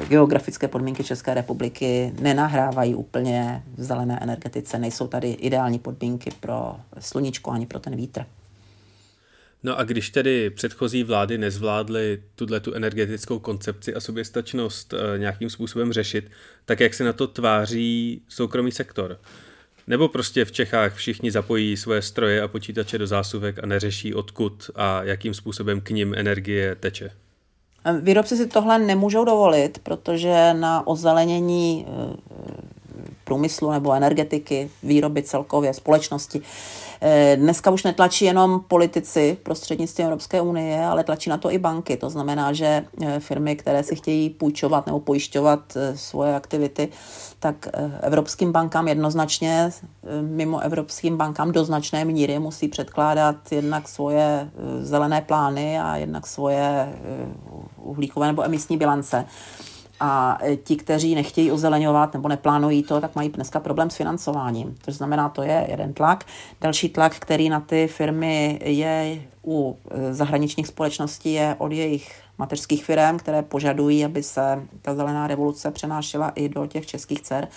geografické 0.07 0.67
podmínky 0.67 1.03
České 1.03 1.33
republiky 1.33 2.13
nenahrávají 2.19 2.95
úplně 2.95 3.63
v 3.77 3.83
zelené 3.83 4.19
energetice. 4.21 4.79
Nejsou 4.79 5.07
tady 5.07 5.31
ideální 5.31 5.79
podmínky 5.79 6.31
pro 6.39 6.75
sluníčko 6.99 7.51
ani 7.51 7.65
pro 7.65 7.79
ten 7.79 7.95
vítr. 7.95 8.25
No 9.63 9.79
a 9.79 9.83
když 9.83 10.09
tedy 10.09 10.49
předchozí 10.49 11.03
vlády 11.03 11.37
nezvládly 11.37 12.23
tuhle 12.35 12.59
tu 12.59 12.73
energetickou 12.73 13.39
koncepci 13.39 13.95
a 13.95 13.99
soběstačnost 13.99 14.93
e, 14.93 15.17
nějakým 15.17 15.49
způsobem 15.49 15.93
řešit, 15.93 16.31
tak 16.65 16.79
jak 16.79 16.93
se 16.93 17.03
na 17.03 17.13
to 17.13 17.27
tváří 17.27 18.21
soukromý 18.27 18.71
sektor? 18.71 19.19
Nebo 19.87 20.07
prostě 20.07 20.45
v 20.45 20.51
Čechách 20.51 20.95
všichni 20.95 21.31
zapojí 21.31 21.77
svoje 21.77 22.01
stroje 22.01 22.41
a 22.41 22.47
počítače 22.47 22.97
do 22.97 23.07
zásuvek 23.07 23.63
a 23.63 23.65
neřeší 23.65 24.13
odkud 24.13 24.69
a 24.75 25.03
jakým 25.03 25.33
způsobem 25.33 25.81
k 25.81 25.89
ním 25.89 26.13
energie 26.13 26.75
teče? 26.75 27.11
Výrobci 28.01 28.37
si 28.37 28.47
tohle 28.47 28.79
nemůžou 28.79 29.25
dovolit, 29.25 29.79
protože 29.79 30.53
na 30.53 30.87
ozelenění 30.87 31.85
eh, 31.87 32.70
průmyslu 33.31 33.71
nebo 33.71 33.93
energetiky, 33.93 34.69
výroby 34.83 35.23
celkově, 35.23 35.73
společnosti. 35.73 36.41
Eh, 37.01 37.37
dneska 37.39 37.71
už 37.71 37.83
netlačí 37.83 38.25
jenom 38.25 38.59
politici 38.67 39.37
prostřednictvím 39.43 40.07
Evropské 40.07 40.41
unie, 40.41 40.85
ale 40.85 41.03
tlačí 41.03 41.29
na 41.29 41.37
to 41.37 41.51
i 41.51 41.57
banky. 41.57 41.97
To 41.97 42.09
znamená, 42.09 42.53
že 42.53 42.85
eh, 43.01 43.19
firmy, 43.19 43.55
které 43.55 43.83
si 43.83 43.95
chtějí 43.95 44.29
půjčovat 44.29 44.85
nebo 44.85 44.99
pojišťovat 44.99 45.77
svoje 45.95 46.35
aktivity, 46.35 46.89
tak 47.39 47.67
evropským 48.01 48.51
bankám 48.51 48.87
jednoznačně, 48.87 49.69
mimo 50.21 50.59
evropským 50.59 51.17
bankám 51.17 51.51
do 51.51 51.65
značné 51.65 52.05
míry 52.05 52.39
musí 52.39 52.67
předkládat 52.67 53.35
jednak 53.51 53.87
svoje 53.87 54.49
zelené 54.81 55.21
plány 55.21 55.79
a 55.79 55.95
jednak 55.95 56.27
svoje 56.27 56.93
uhlíkové 57.77 58.27
nebo 58.27 58.43
emisní 58.43 58.77
bilance. 58.77 59.25
A 60.03 60.37
ti, 60.63 60.75
kteří 60.75 61.15
nechtějí 61.15 61.51
ozeleňovat 61.51 62.13
nebo 62.13 62.27
neplánují 62.27 62.83
to, 62.83 63.01
tak 63.01 63.15
mají 63.15 63.29
dneska 63.29 63.59
problém 63.59 63.89
s 63.89 63.95
financováním. 63.95 64.75
To 64.85 64.91
znamená, 64.91 65.29
to 65.29 65.43
je 65.43 65.67
jeden 65.69 65.93
tlak. 65.93 66.25
Další 66.61 66.89
tlak, 66.89 67.15
který 67.19 67.49
na 67.49 67.59
ty 67.59 67.87
firmy 67.87 68.59
je 68.63 69.21
u 69.45 69.77
e, 69.91 70.13
zahraničních 70.13 70.67
společností, 70.67 71.33
je 71.33 71.55
od 71.57 71.71
jejich 71.71 72.21
mateřských 72.37 72.85
firm, 72.85 73.17
které 73.17 73.41
požadují, 73.41 74.05
aby 74.05 74.23
se 74.23 74.63
ta 74.81 74.95
zelená 74.95 75.27
revoluce 75.27 75.71
přenášela 75.71 76.29
i 76.29 76.49
do 76.49 76.67
těch 76.67 76.85
českých 76.85 77.21
dcer. 77.21 77.47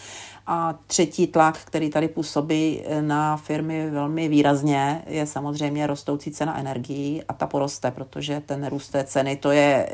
A 0.46 0.74
třetí 0.86 1.26
tlak, 1.26 1.58
který 1.64 1.90
tady 1.90 2.08
působí 2.08 2.82
na 3.00 3.36
firmy 3.36 3.90
velmi 3.90 4.28
výrazně, 4.28 5.02
je 5.06 5.26
samozřejmě 5.26 5.86
rostoucí 5.86 6.30
cena 6.30 6.58
energií 6.58 7.22
a 7.28 7.32
ta 7.32 7.46
poroste, 7.46 7.90
protože 7.90 8.42
ten 8.46 8.66
růst 8.66 8.88
té 8.88 9.04
ceny 9.04 9.36
to 9.36 9.50
je 9.50 9.88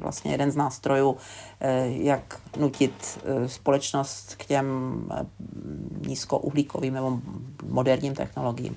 vlastně 0.00 0.30
jeden 0.30 0.50
z 0.50 0.56
nástrojů, 0.56 1.16
jak 1.86 2.40
nutit 2.58 3.18
eh, 3.24 3.48
společnost 3.48 4.34
k 4.34 4.44
těm 4.44 4.66
eh, 5.14 5.26
nízkouhlíkovým 6.06 6.94
nebo 6.94 7.20
moderním 7.68 8.14
technologiím. 8.14 8.76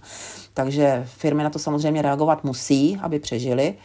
Takže 0.54 1.04
firmy 1.06 1.44
na 1.44 1.50
to 1.50 1.60
samozřejmě 1.60 2.02
reagovat 2.02 2.44
musí, 2.44 2.98
aby 3.02 3.20
přežily 3.20 3.76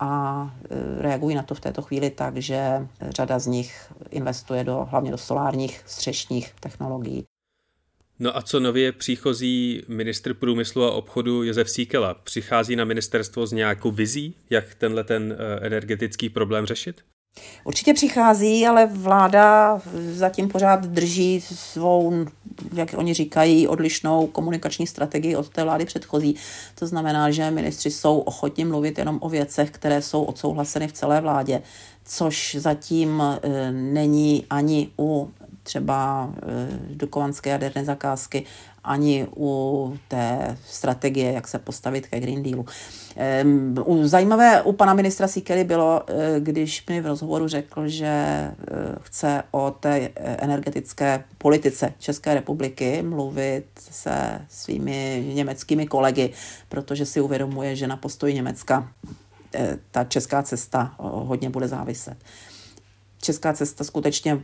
a 0.00 0.42
e, 0.70 1.02
reagují 1.02 1.36
na 1.36 1.42
to 1.42 1.54
v 1.54 1.60
této 1.60 1.82
chvíli 1.82 2.10
tak, 2.10 2.36
že 2.36 2.88
řada 3.08 3.38
z 3.38 3.46
nich 3.46 3.92
investuje 4.10 4.64
do, 4.64 4.86
hlavně 4.90 5.10
do 5.10 5.18
solárních 5.18 5.82
střešních 5.86 6.54
technologií. 6.60 7.24
No 8.18 8.36
a 8.36 8.42
co 8.42 8.60
nově 8.60 8.92
příchozí 8.92 9.82
ministr 9.88 10.34
průmyslu 10.34 10.84
a 10.84 10.92
obchodu 10.92 11.42
Josef 11.42 11.70
Síkela? 11.70 12.14
Přichází 12.14 12.76
na 12.76 12.84
ministerstvo 12.84 13.46
s 13.46 13.52
nějakou 13.52 13.90
vizí, 13.90 14.34
jak 14.50 14.74
tenhle 14.74 15.04
ten 15.04 15.36
energetický 15.60 16.28
problém 16.28 16.66
řešit? 16.66 17.02
Určitě 17.64 17.94
přichází, 17.94 18.66
ale 18.66 18.86
vláda 18.86 19.80
zatím 20.12 20.48
pořád 20.48 20.84
drží 20.84 21.40
svou, 21.40 22.12
jak 22.72 22.94
oni 22.96 23.14
říkají, 23.14 23.68
odlišnou 23.68 24.26
komunikační 24.26 24.86
strategii 24.86 25.36
od 25.36 25.48
té 25.48 25.64
vlády 25.64 25.84
předchozí. 25.84 26.36
To 26.74 26.86
znamená, 26.86 27.30
že 27.30 27.50
ministři 27.50 27.90
jsou 27.90 28.18
ochotni 28.18 28.64
mluvit 28.64 28.98
jenom 28.98 29.18
o 29.20 29.28
věcech, 29.28 29.70
které 29.70 30.02
jsou 30.02 30.22
odsouhlaseny 30.22 30.88
v 30.88 30.92
celé 30.92 31.20
vládě, 31.20 31.62
což 32.04 32.56
zatím 32.60 33.22
e, 33.22 33.72
není 33.72 34.44
ani 34.50 34.88
u 34.98 35.30
třeba 35.68 36.30
dukovanské 36.90 37.50
jaderné 37.50 37.84
zakázky, 37.84 38.44
ani 38.84 39.26
u 39.36 39.94
té 40.08 40.56
strategie, 40.66 41.32
jak 41.32 41.48
se 41.48 41.58
postavit 41.58 42.06
ke 42.06 42.20
Green 42.20 42.42
Dealu. 42.42 42.66
Zajímavé 44.02 44.62
u 44.62 44.72
pana 44.72 44.94
ministra 44.94 45.28
Sikely 45.28 45.64
bylo, 45.64 46.02
eh, 46.08 46.40
když 46.40 46.86
mi 46.86 47.00
v 47.00 47.06
rozhovoru 47.06 47.48
řekl, 47.48 47.88
že 47.88 48.06
eh, 48.06 48.54
chce 49.00 49.42
o 49.50 49.70
té 49.70 50.10
energetické 50.16 51.24
politice 51.38 51.92
České 51.98 52.34
republiky 52.34 53.02
mluvit 53.02 53.64
se 53.90 54.40
svými 54.48 55.24
německými 55.34 55.86
kolegy, 55.86 56.32
protože 56.68 57.06
si 57.06 57.20
uvědomuje, 57.20 57.76
že 57.76 57.86
na 57.86 57.96
postoji 57.96 58.34
Německa 58.34 58.88
eh, 59.54 59.78
ta 59.90 60.04
česká 60.04 60.42
cesta 60.42 60.94
hodně 60.98 61.50
bude 61.50 61.68
záviset. 61.68 62.16
Česká 63.20 63.52
cesta 63.52 63.84
skutečně 63.84 64.42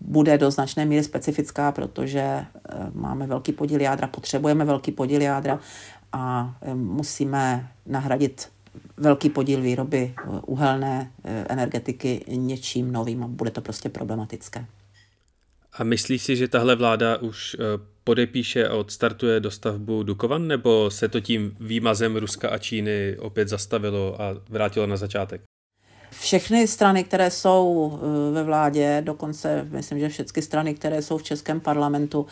bude 0.00 0.38
do 0.38 0.50
značné 0.50 0.84
míry 0.84 1.04
specifická, 1.04 1.72
protože 1.72 2.20
eh, 2.20 2.46
máme 2.92 3.26
velký 3.26 3.52
podíl 3.52 3.80
jádra, 3.80 4.06
potřebujeme 4.06 4.64
velký 4.64 4.92
podíl 4.92 5.22
jádra 5.22 5.60
a 6.12 6.54
eh, 6.62 6.74
musíme 6.74 7.68
nahradit 7.86 8.48
velký 8.96 9.30
podíl 9.30 9.60
výroby 9.60 10.14
eh, 10.16 10.22
uhelné 10.46 11.12
energetiky 11.24 12.24
něčím 12.28 12.92
novým 12.92 13.24
a 13.24 13.28
bude 13.28 13.50
to 13.50 13.60
prostě 13.60 13.88
problematické. 13.88 14.66
A 15.72 15.84
myslíš 15.84 16.22
si, 16.22 16.36
že 16.36 16.48
tahle 16.48 16.76
vláda 16.76 17.16
už 17.16 17.56
podepíše 18.04 18.68
a 18.68 18.74
odstartuje 18.74 19.40
dostavbu 19.40 20.02
Dukovan, 20.02 20.46
nebo 20.46 20.90
se 20.90 21.08
to 21.08 21.20
tím 21.20 21.56
výmazem 21.60 22.16
Ruska 22.16 22.48
a 22.48 22.58
Číny 22.58 23.16
opět 23.18 23.48
zastavilo 23.48 24.22
a 24.22 24.34
vrátilo 24.48 24.86
na 24.86 24.96
začátek? 24.96 25.40
Všechny 26.20 26.66
strany, 26.66 27.04
které 27.04 27.30
jsou 27.30 27.92
eh, 27.94 28.32
ve 28.32 28.42
vládě, 28.42 29.02
dokonce 29.04 29.66
myslím, 29.70 29.98
že 29.98 30.08
všechny 30.08 30.42
strany, 30.42 30.74
které 30.74 31.02
jsou 31.02 31.18
v 31.18 31.22
Českém 31.22 31.60
parlamentu, 31.60 32.26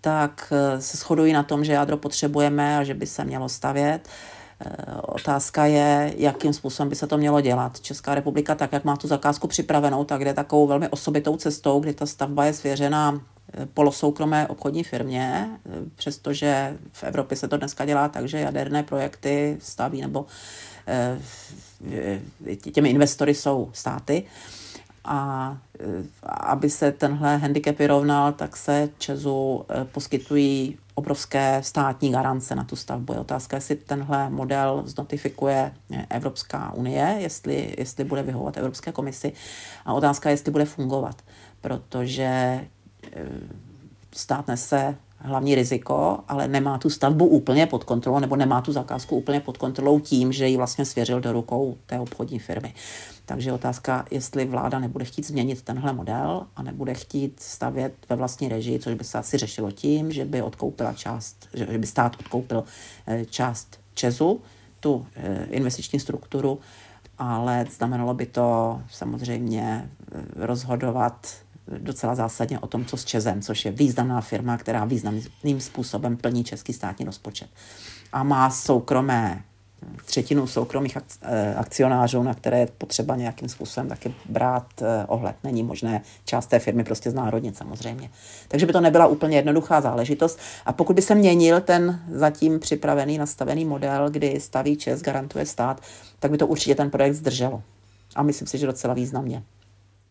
tak 0.00 0.52
eh, 0.52 0.80
se 0.80 0.96
shodují 0.96 1.32
na 1.32 1.42
tom, 1.42 1.64
že 1.64 1.72
jádro 1.72 1.96
potřebujeme 1.96 2.78
a 2.78 2.84
že 2.84 2.94
by 2.94 3.06
se 3.06 3.24
mělo 3.24 3.48
stavět. 3.48 4.00
Eh, 4.08 4.39
otázka 5.02 5.64
je, 5.64 6.14
jakým 6.16 6.52
způsobem 6.52 6.88
by 6.88 6.96
se 6.96 7.06
to 7.06 7.18
mělo 7.18 7.40
dělat. 7.40 7.80
Česká 7.80 8.14
republika, 8.14 8.54
tak 8.54 8.72
jak 8.72 8.84
má 8.84 8.96
tu 8.96 9.08
zakázku 9.08 9.48
připravenou, 9.48 10.04
tak 10.04 10.24
jde 10.24 10.34
takovou 10.34 10.66
velmi 10.66 10.88
osobitou 10.88 11.36
cestou, 11.36 11.80
kdy 11.80 11.94
ta 11.94 12.06
stavba 12.06 12.44
je 12.44 12.52
svěřena 12.52 13.20
polosoukromé 13.74 14.48
obchodní 14.48 14.84
firmě, 14.84 15.50
přestože 15.94 16.76
v 16.92 17.04
Evropě 17.04 17.36
se 17.36 17.48
to 17.48 17.56
dneska 17.56 17.84
dělá 17.84 18.08
tak, 18.08 18.28
že 18.28 18.40
jaderné 18.40 18.82
projekty 18.82 19.56
staví 19.60 20.00
nebo 20.00 20.26
těmi 22.72 22.88
investory 22.90 23.34
jsou 23.34 23.70
státy. 23.72 24.24
A 25.04 25.58
aby 26.24 26.70
se 26.70 26.92
tenhle 26.92 27.36
handicap 27.36 27.78
vyrovnal, 27.78 28.32
tak 28.32 28.56
se 28.56 28.88
Česu 28.98 29.64
eh, 29.68 29.84
poskytují 29.84 30.78
obrovské 31.00 31.62
státní 31.62 32.12
garance 32.12 32.54
na 32.54 32.64
tu 32.64 32.76
stavbu. 32.76 33.12
Je 33.12 33.18
otázka, 33.18 33.56
jestli 33.56 33.76
tenhle 33.76 34.30
model 34.30 34.82
znotifikuje 34.86 35.72
Evropská 36.10 36.72
unie, 36.72 37.16
jestli, 37.18 37.74
jestli 37.78 38.04
bude 38.04 38.22
vyhovovat 38.22 38.56
Evropské 38.56 38.92
komisi 38.92 39.32
a 39.84 39.92
otázka 39.92 40.28
je, 40.28 40.32
jestli 40.32 40.52
bude 40.52 40.64
fungovat, 40.64 41.22
protože 41.60 42.24
eh, 42.24 42.68
stát 44.12 44.48
nese 44.48 44.96
hlavní 45.22 45.54
riziko, 45.54 46.18
ale 46.28 46.48
nemá 46.48 46.78
tu 46.78 46.90
stavbu 46.90 47.26
úplně 47.26 47.66
pod 47.66 47.84
kontrolou 47.84 48.18
nebo 48.18 48.36
nemá 48.36 48.60
tu 48.60 48.72
zakázku 48.72 49.16
úplně 49.16 49.40
pod 49.40 49.58
kontrolou 49.58 50.00
tím, 50.00 50.32
že 50.32 50.48
ji 50.48 50.56
vlastně 50.56 50.84
svěřil 50.84 51.20
do 51.20 51.32
rukou 51.32 51.76
té 51.86 52.00
obchodní 52.00 52.38
firmy. 52.38 52.74
Takže 53.26 53.52
otázka, 53.52 54.04
jestli 54.10 54.44
vláda 54.44 54.78
nebude 54.78 55.04
chtít 55.04 55.26
změnit 55.26 55.62
tenhle 55.62 55.92
model 55.92 56.46
a 56.56 56.62
nebude 56.62 56.94
chtít 56.94 57.40
stavět 57.40 57.94
ve 58.08 58.16
vlastní 58.16 58.48
režii, 58.48 58.78
což 58.78 58.94
by 58.94 59.04
se 59.04 59.18
asi 59.18 59.38
řešilo 59.38 59.70
tím, 59.70 60.12
že 60.12 60.24
by 60.24 60.42
odkoupila 60.42 60.92
část, 60.92 61.48
že 61.54 61.78
by 61.78 61.86
stát 61.86 62.16
odkoupil 62.20 62.64
eh, 63.06 63.24
část 63.24 63.80
Česu, 63.94 64.40
tu 64.80 65.06
eh, 65.16 65.46
investiční 65.50 66.00
strukturu, 66.00 66.58
ale 67.18 67.66
znamenalo 67.70 68.14
by 68.14 68.26
to 68.26 68.80
samozřejmě 68.90 69.90
eh, 70.12 70.22
rozhodovat 70.46 71.26
docela 71.78 72.14
zásadně 72.14 72.58
o 72.58 72.66
tom, 72.66 72.84
co 72.84 72.96
s 72.96 73.04
Čezem, 73.04 73.42
což 73.42 73.64
je 73.64 73.70
významná 73.70 74.20
firma, 74.20 74.56
která 74.56 74.84
významným 74.84 75.60
způsobem 75.60 76.16
plní 76.16 76.44
český 76.44 76.72
státní 76.72 77.06
rozpočet. 77.06 77.48
A 78.12 78.22
má 78.22 78.50
soukromé 78.50 79.44
třetinu 80.04 80.46
soukromých 80.46 80.96
eh, 81.22 81.54
akcionářů, 81.54 82.22
na 82.22 82.34
které 82.34 82.58
je 82.58 82.68
potřeba 82.78 83.16
nějakým 83.16 83.48
způsobem 83.48 83.88
taky 83.88 84.14
brát 84.28 84.66
eh, 84.82 85.04
ohled. 85.06 85.36
Není 85.44 85.62
možné 85.62 86.02
část 86.24 86.46
té 86.46 86.58
firmy 86.58 86.84
prostě 86.84 87.10
znárodnit 87.10 87.56
samozřejmě. 87.56 88.10
Takže 88.48 88.66
by 88.66 88.72
to 88.72 88.80
nebyla 88.80 89.06
úplně 89.06 89.36
jednoduchá 89.36 89.80
záležitost. 89.80 90.38
A 90.66 90.72
pokud 90.72 90.96
by 90.96 91.02
se 91.02 91.14
měnil 91.14 91.60
ten 91.60 92.00
zatím 92.12 92.60
připravený, 92.60 93.18
nastavený 93.18 93.64
model, 93.64 94.10
kdy 94.10 94.40
staví 94.40 94.76
ČES, 94.76 95.02
garantuje 95.02 95.46
stát, 95.46 95.80
tak 96.18 96.30
by 96.30 96.38
to 96.38 96.46
určitě 96.46 96.74
ten 96.74 96.90
projekt 96.90 97.14
zdrželo. 97.14 97.62
A 98.16 98.22
myslím 98.22 98.48
si, 98.48 98.58
že 98.58 98.66
docela 98.66 98.94
významně. 98.94 99.42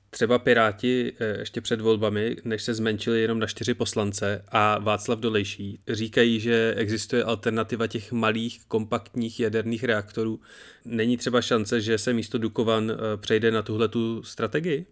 Třeba 0.09 0.39
Piráti 0.39 1.13
eh, 1.19 1.39
ještě 1.39 1.61
před 1.61 1.81
volbami, 1.81 2.35
než 2.43 2.63
se 2.63 2.73
zmenšili 2.73 3.21
jenom 3.21 3.39
na 3.39 3.47
čtyři 3.47 3.73
poslance 3.73 4.45
a 4.51 4.79
Václav 4.79 5.19
Dolejší, 5.19 5.79
říkají, 5.87 6.39
že 6.39 6.73
existuje 6.77 7.23
alternativa 7.23 7.87
těch 7.87 8.11
malých, 8.11 8.61
kompaktních 8.67 9.39
jaderných 9.39 9.83
reaktorů. 9.83 10.39
Není 10.85 11.17
třeba 11.17 11.41
šance, 11.41 11.81
že 11.81 11.97
se 11.97 12.13
místo 12.13 12.37
Dukovan 12.37 12.91
eh, 12.91 13.17
přejde 13.17 13.51
na 13.51 13.61
tuhle 13.61 13.87
tu 13.87 14.23
strategii? 14.23 14.85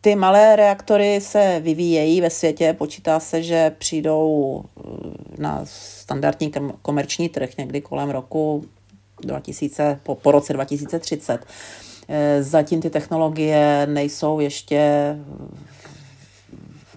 Ty 0.00 0.16
malé 0.16 0.56
reaktory 0.56 1.20
se 1.20 1.60
vyvíjejí 1.64 2.20
ve 2.20 2.30
světě. 2.30 2.74
Počítá 2.78 3.20
se, 3.20 3.42
že 3.42 3.72
přijdou 3.78 4.62
eh, 4.64 4.82
na 5.38 5.60
standardní 5.64 6.52
komerční 6.82 7.28
trh 7.28 7.56
někdy 7.58 7.80
kolem 7.80 8.10
roku 8.10 8.64
2000, 9.22 10.00
po, 10.02 10.14
po 10.14 10.32
roce 10.32 10.52
2030. 10.52 11.38
Eh, 12.08 12.42
zatím 12.42 12.80
ty 12.80 12.90
technologie 12.90 13.86
nejsou 13.86 14.40
ještě 14.40 14.76
eh, 14.76 15.18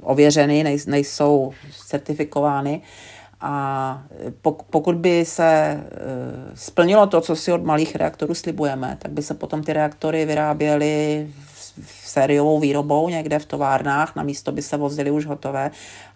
ověřeny, 0.02 0.78
nejsou 0.88 1.54
certifikovány. 1.88 2.82
A 3.42 4.04
pokud 4.70 4.96
by 4.96 5.26
se 5.26 5.46
eh, 5.46 5.86
splnilo 6.56 7.08
to, 7.08 7.22
co 7.22 7.36
si 7.36 7.52
od 7.52 7.64
malých 7.64 7.96
reaktorů 7.96 8.34
slibujeme, 8.34 8.98
tak 9.02 9.12
by 9.12 9.24
se 9.24 9.34
potom 9.34 9.64
ty 9.64 9.74
reaktory 9.74 10.26
vyráběly 10.26 11.28
sériovou 12.04 12.60
výrobou 12.60 13.10
někde 13.10 13.40
v 13.40 13.46
továrnách, 13.46 14.16
na 14.16 14.24
místo 14.24 14.52
by 14.52 14.62
se 14.62 14.78
vozily 14.78 15.12
už 15.12 15.26
hotové 15.26 15.72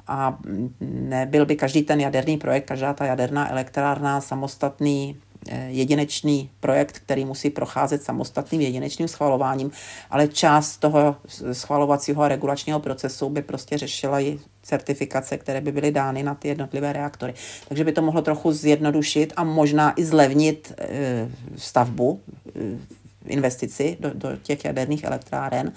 a 0.08 0.38
nebyl 0.82 1.46
by 1.46 1.56
každý 1.56 1.82
ten 1.82 2.00
jaderný 2.00 2.38
projekt, 2.38 2.66
každá 2.66 2.94
ta 2.94 3.06
jaderná 3.06 3.52
elektrárna 3.52 4.22
samostatný 4.22 5.22
Eh, 5.31 5.31
jedinečný 5.68 6.50
projekt, 6.60 7.00
který 7.00 7.26
musí 7.26 7.50
procházet 7.50 8.04
samostatným 8.04 8.62
jedinečným 8.62 9.08
schvalováním, 9.08 9.72
ale 10.10 10.28
část 10.28 10.78
toho 10.78 11.16
schvalovacího 11.52 12.24
a 12.24 12.28
regulačního 12.28 12.80
procesu 12.80 13.30
by 13.30 13.42
prostě 13.42 13.78
řešila 13.78 14.22
i 14.22 14.40
certifikace, 14.64 15.38
které 15.38 15.62
by 15.62 15.72
byly 15.72 15.92
dány 15.92 16.24
na 16.24 16.36
ty 16.36 16.48
jednotlivé 16.48 16.94
reaktory. 16.94 17.34
Takže 17.68 17.84
by 17.84 17.92
to 17.92 18.02
mohlo 18.02 18.22
trochu 18.22 18.52
zjednodušit 18.52 19.34
a 19.36 19.44
možná 19.44 19.94
i 19.96 20.06
zlevnit 20.06 20.74
eh, 20.78 21.30
stavbu, 21.58 22.22
eh, 22.56 22.78
investici 23.26 23.98
do, 24.00 24.10
do 24.14 24.38
těch 24.38 24.66
jaderných 24.66 25.04
elektráren. 25.04 25.72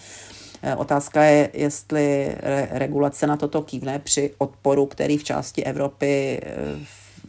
Otázka 0.77 1.25
je, 1.25 1.51
jestli 1.53 2.35
regulace 2.71 3.27
na 3.27 3.37
toto 3.37 3.63
kývne 3.63 3.99
při 3.99 4.35
odporu, 4.39 4.87
který 4.87 5.19
v 5.19 5.25
části 5.25 5.65
Evropy 5.65 6.41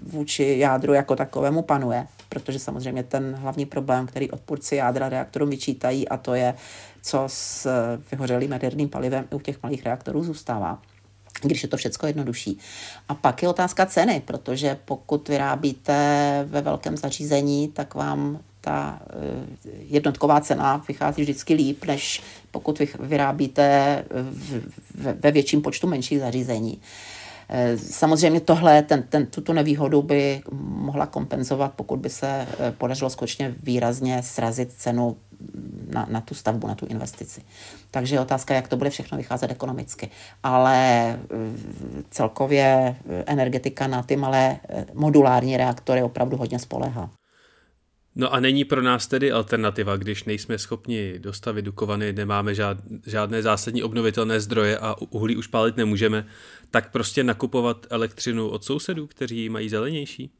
vůči 0.03 0.55
jádru 0.59 0.93
jako 0.93 1.15
takovému 1.15 1.61
panuje 1.61 2.07
protože 2.29 2.59
samozřejmě 2.59 3.03
ten 3.03 3.35
hlavní 3.35 3.65
problém, 3.65 4.07
který 4.07 4.31
odpůrci 4.31 4.75
jádra 4.75 5.09
reaktorům 5.09 5.49
vyčítají, 5.49 6.07
a 6.07 6.17
to 6.17 6.33
je, 6.33 6.53
co 7.01 7.23
s 7.27 7.67
vyhořelým 8.11 8.51
jaderným 8.51 8.89
palivem 8.89 9.27
u 9.31 9.39
těch 9.39 9.63
malých 9.63 9.85
reaktorů 9.85 10.23
zůstává 10.23 10.81
když 11.41 11.63
je 11.63 11.69
to 11.69 11.77
všechno 11.77 12.07
jednodušší. 12.07 12.57
A 13.09 13.15
pak 13.15 13.43
je 13.43 13.49
otázka 13.49 13.85
ceny, 13.85 14.21
protože 14.25 14.77
pokud 14.85 15.29
vyrábíte 15.29 15.93
ve 16.47 16.61
velkém 16.61 16.97
zařízení, 16.97 17.67
tak 17.67 17.95
vám 17.95 18.39
ta 18.61 18.99
eh, 19.01 19.15
jednotková 19.89 20.41
cena 20.41 20.83
vychází 20.87 21.21
vždycky 21.21 21.53
líp, 21.53 21.85
než 21.85 22.21
pokud 22.51 22.81
vyrábíte 22.99 24.05
ve 24.95 25.31
větším 25.31 25.61
počtu 25.61 25.87
menších 25.87 26.19
zařízení. 26.19 26.81
Eh, 27.49 27.77
samozřejmě 27.77 28.39
tohle, 28.39 28.81
ten, 28.81 29.03
ten, 29.03 29.25
tuto 29.25 29.53
nevýhodu 29.53 30.01
by 30.01 30.41
mohla 30.61 31.05
kompenzovat, 31.05 31.73
pokud 31.75 31.99
by 31.99 32.09
se 32.09 32.47
eh, 32.59 32.71
podařilo 32.71 33.09
skutečně 33.09 33.55
výrazně 33.63 34.23
srazit 34.23 34.71
cenu 34.71 35.17
na, 35.93 36.07
na 36.09 36.21
tu 36.21 36.35
stavbu, 36.35 36.67
na 36.67 36.75
tu 36.75 36.85
investici. 36.85 37.41
Takže 37.91 38.15
je 38.15 38.19
otázka, 38.19 38.53
jak 38.53 38.67
to 38.67 38.77
bude 38.77 38.89
všechno 38.89 39.17
vycházet 39.17 39.51
ekonomicky. 39.51 40.09
Ale 40.43 41.09
eh, 41.09 41.17
celkově 42.09 42.95
energetika 43.25 43.87
na 43.87 44.03
ty 44.03 44.15
malé 44.15 44.57
modulární 44.93 45.57
reaktory 45.57 46.03
opravdu 46.03 46.37
hodně 46.37 46.59
spolehá. 46.59 47.09
No 48.15 48.33
a 48.33 48.39
není 48.39 48.65
pro 48.65 48.81
nás 48.81 49.07
tedy 49.07 49.31
alternativa, 49.31 49.97
když 49.97 50.23
nejsme 50.23 50.57
schopni 50.57 51.19
dostavit 51.19 51.65
Dukovany, 51.65 52.13
nemáme 52.13 52.55
žád, 52.55 52.77
žádné 53.05 53.41
zásadní 53.41 53.83
obnovitelné 53.83 54.39
zdroje 54.39 54.77
a 54.77 54.95
uhlí 55.09 55.35
už 55.35 55.47
pálit 55.47 55.77
nemůžeme, 55.77 56.25
tak 56.71 56.91
prostě 56.91 57.23
nakupovat 57.23 57.87
elektřinu 57.89 58.49
od 58.49 58.63
sousedů, 58.63 59.07
kteří 59.07 59.49
mají 59.49 59.69
zelenější? 59.69 60.31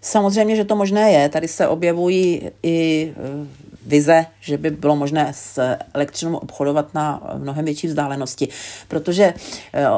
Samozřejmě, 0.00 0.56
že 0.56 0.64
to 0.64 0.76
možné 0.76 1.12
je. 1.12 1.28
Tady 1.28 1.48
se 1.48 1.68
objevují 1.68 2.50
i 2.62 3.02
e, 3.16 3.46
vize, 3.86 4.26
že 4.40 4.58
by 4.58 4.70
bylo 4.70 4.96
možné 4.96 5.32
s 5.34 5.76
elektřinou 5.94 6.36
obchodovat 6.36 6.94
na 6.94 7.34
mnohem 7.38 7.64
větší 7.64 7.86
vzdálenosti, 7.86 8.48
protože 8.88 9.34
e, 9.72 9.88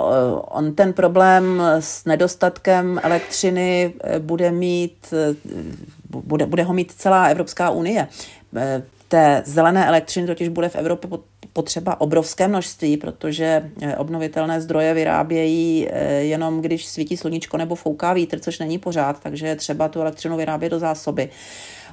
on 0.41 0.75
ten 0.75 0.93
problém 0.93 1.63
s 1.81 2.05
nedostatkem 2.05 3.01
elektřiny 3.03 3.95
e, 4.01 4.19
bude 4.19 4.51
mít, 4.51 5.15
bude, 6.11 6.47
bude 6.47 6.63
ho 6.63 6.75
mít 6.75 6.93
celá 6.93 7.27
Evropská 7.27 7.71
unie. 7.71 8.09
Té 9.09 9.43
zelené 9.47 9.87
elektřiny 9.87 10.27
totiž 10.27 10.49
bude 10.49 10.69
v 10.69 10.77
Evropě 10.77 11.11
potřeba 11.53 12.01
obrovské 12.01 12.49
množství, 12.49 12.97
protože 12.97 13.71
eh, 13.83 13.97
obnovitelné 13.97 14.61
zdroje 14.61 14.95
vyrábějí 14.95 15.89
eh, 15.91 16.13
jenom 16.13 16.61
když 16.61 16.87
svítí 16.87 17.17
sluníčko 17.17 17.57
nebo 17.57 17.75
fouká 17.75 18.13
vítr, 18.13 18.39
což 18.39 18.59
není 18.59 18.79
pořád, 18.79 19.21
takže 19.21 19.47
je 19.47 19.57
třeba 19.57 19.89
tu 19.89 20.01
elektřinu 20.01 20.37
vyrábět 20.37 20.71
do 20.71 20.79
zásoby. 20.79 21.29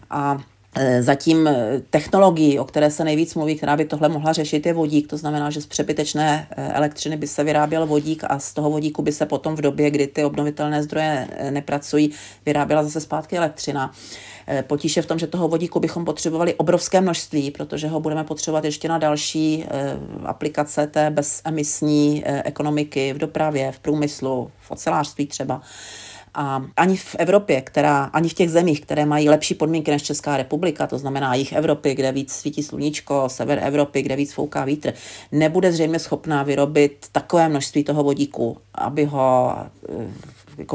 A 0.10 0.38
eh, 0.39 0.54
Zatím 0.99 1.49
technologií, 1.89 2.59
o 2.59 2.65
které 2.65 2.91
se 2.91 3.03
nejvíc 3.03 3.35
mluví, 3.35 3.55
která 3.55 3.77
by 3.77 3.85
tohle 3.85 4.09
mohla 4.09 4.33
řešit, 4.33 4.65
je 4.65 4.73
vodík. 4.73 5.07
To 5.07 5.17
znamená, 5.17 5.49
že 5.49 5.61
z 5.61 5.65
přebytečné 5.65 6.47
elektřiny 6.57 7.17
by 7.17 7.27
se 7.27 7.43
vyráběl 7.43 7.88
vodík 7.88 8.23
a 8.27 8.39
z 8.39 8.53
toho 8.53 8.69
vodíku 8.69 9.01
by 9.01 9.11
se 9.11 9.25
potom 9.25 9.55
v 9.55 9.61
době, 9.61 9.91
kdy 9.91 10.07
ty 10.07 10.25
obnovitelné 10.25 10.83
zdroje 10.83 11.27
nepracují, 11.49 12.11
vyráběla 12.45 12.83
zase 12.83 13.01
zpátky 13.01 13.38
elektřina. 13.38 13.91
Eh, 14.47 14.63
potíž 14.63 14.95
je 14.97 15.01
v 15.01 15.05
tom, 15.05 15.19
že 15.19 15.27
toho 15.27 15.47
vodíku 15.47 15.79
bychom 15.79 16.05
potřebovali 16.05 16.53
obrovské 16.53 17.01
množství, 17.01 17.51
protože 17.51 17.88
ho 17.88 17.99
budeme 17.99 18.23
potřebovat 18.23 18.65
ještě 18.65 18.88
na 18.88 18.97
další 18.97 19.65
eh, 19.67 19.97
aplikace 20.25 20.88
té 20.88 21.09
bezemisní 21.09 22.23
eh, 22.25 22.43
ekonomiky 22.45 23.13
v 23.13 23.17
dopravě, 23.17 23.71
v 23.71 23.79
průmyslu, 23.79 24.51
v 24.59 24.71
ocelářství 24.71 25.27
třeba. 25.27 25.61
A 26.35 26.63
ani 26.77 26.97
v 26.97 27.15
Evropě, 27.19 27.61
která, 27.61 28.03
ani 28.03 28.29
v 28.29 28.33
těch 28.33 28.51
zemích, 28.51 28.81
které 28.81 29.05
mají 29.05 29.29
lepší 29.29 29.55
podmínky 29.55 29.91
než 29.91 30.03
Česká 30.03 30.37
republika, 30.37 30.87
to 30.87 30.97
znamená 30.97 31.35
jich 31.35 31.53
Evropy, 31.53 31.95
kde 31.95 32.11
víc 32.11 32.33
svítí 32.33 32.63
sluníčko, 32.63 33.29
sever 33.29 33.59
Evropy, 33.63 34.01
kde 34.01 34.15
víc 34.15 34.33
fouká 34.33 34.65
vítr, 34.65 34.93
nebude 35.31 35.71
zřejmě 35.71 35.99
schopná 35.99 36.43
vyrobit 36.43 37.05
takové 37.11 37.49
množství 37.49 37.83
toho 37.83 38.03
vodíku, 38.03 38.57
aby 38.73 39.05
ho 39.05 39.55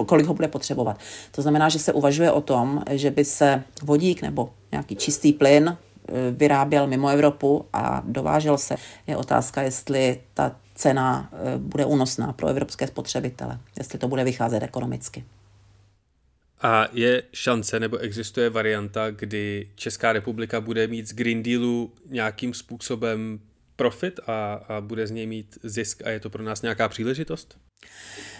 kolik 0.07 0.27
ho 0.27 0.35
bude 0.35 0.49
potřebovat. 0.49 0.99
To 1.31 1.43
znamená, 1.43 1.69
že 1.69 1.79
se 1.79 1.93
uvažuje 1.93 2.33
o 2.33 2.41
tom, 2.41 2.83
že 2.91 3.11
by 3.11 3.25
se 3.25 3.63
vodík 3.83 4.23
nebo 4.23 4.51
nějaký 4.73 4.97
čistý 4.97 5.33
plyn 5.33 5.69
e, 5.69 5.77
vyráběl 6.31 6.87
mimo 6.87 7.09
Evropu 7.09 7.65
a 7.73 8.03
dovážel 8.05 8.59
se. 8.59 8.77
Je 9.07 9.17
otázka, 9.17 9.63
jestli 9.63 10.21
ta 10.35 10.53
cena 10.75 11.29
e, 11.33 11.59
bude 11.59 11.85
únosná 11.85 12.33
pro 12.33 12.49
evropské 12.49 12.87
spotřebitele, 12.87 13.59
jestli 13.79 13.99
to 13.99 14.09
bude 14.09 14.25
vycházet 14.25 14.63
ekonomicky. 14.63 15.25
A 16.63 16.89
je 16.93 17.23
šance 17.33 17.81
nebo 17.81 17.99
existuje 17.99 18.51
varianta, 18.51 19.11
kdy 19.11 19.69
Česká 19.75 20.13
republika 20.13 20.61
bude 20.61 20.87
mít 20.87 21.09
z 21.09 21.13
Green 21.13 21.43
Dealu 21.43 21.93
nějakým 22.07 22.55
způsobem 22.55 23.41
profit 23.77 24.21
a, 24.27 24.55
a 24.55 24.81
bude 24.81 25.07
z 25.07 25.11
něj 25.11 25.27
mít 25.27 25.59
zisk 25.63 26.03
a 26.07 26.11
je 26.11 26.21
to 26.21 26.31
pro 26.31 26.43
nás 26.43 26.63
nějaká 26.63 26.89
příležitost? 26.89 27.57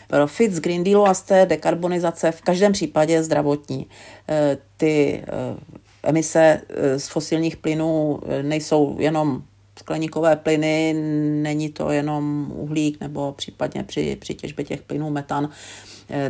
Profit 0.09 0.53
z 0.53 0.61
Green 0.61 0.85
Dealu 0.85 1.07
a 1.07 1.15
z 1.15 1.23
té 1.23 1.47
dekarbonizace 1.47 2.33
v 2.33 2.43
každém 2.43 2.73
případě 2.73 3.13
je 3.13 3.23
zdravotní. 3.23 3.87
E, 4.29 4.59
ty 4.77 5.25
e, 5.27 5.57
emise 6.03 6.61
e, 6.69 6.99
z 6.99 7.09
fosilních 7.09 7.57
plynů 7.57 8.21
nejsou 8.43 8.97
jenom 9.01 9.43
skleníkové 9.79 10.37
plyny, 10.37 10.95
není 11.43 11.71
to 11.71 11.91
jenom 11.91 12.53
uhlík 12.55 13.01
nebo 13.01 13.33
případně 13.33 13.85
při, 13.85 14.17
při 14.21 14.35
těžbě 14.35 14.65
těch 14.65 14.83
plynů 14.83 15.11
metan. 15.11 15.51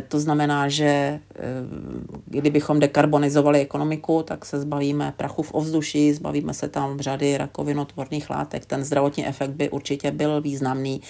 To 0.07 0.19
znamená, 0.19 0.69
že 0.69 1.19
kdybychom 2.25 2.79
dekarbonizovali 2.79 3.59
ekonomiku, 3.59 4.23
tak 4.23 4.45
se 4.45 4.59
zbavíme 4.59 5.13
prachu 5.17 5.43
v 5.43 5.53
ovzduší, 5.53 6.13
zbavíme 6.13 6.53
se 6.53 6.69
tam 6.69 6.99
řady 6.99 7.37
rakovinotvorných 7.37 8.29
látek. 8.29 8.65
Ten 8.65 8.83
zdravotní 8.83 9.27
efekt 9.27 9.51
by 9.51 9.69
určitě 9.69 10.11
byl 10.11 10.41
významný. 10.41 11.01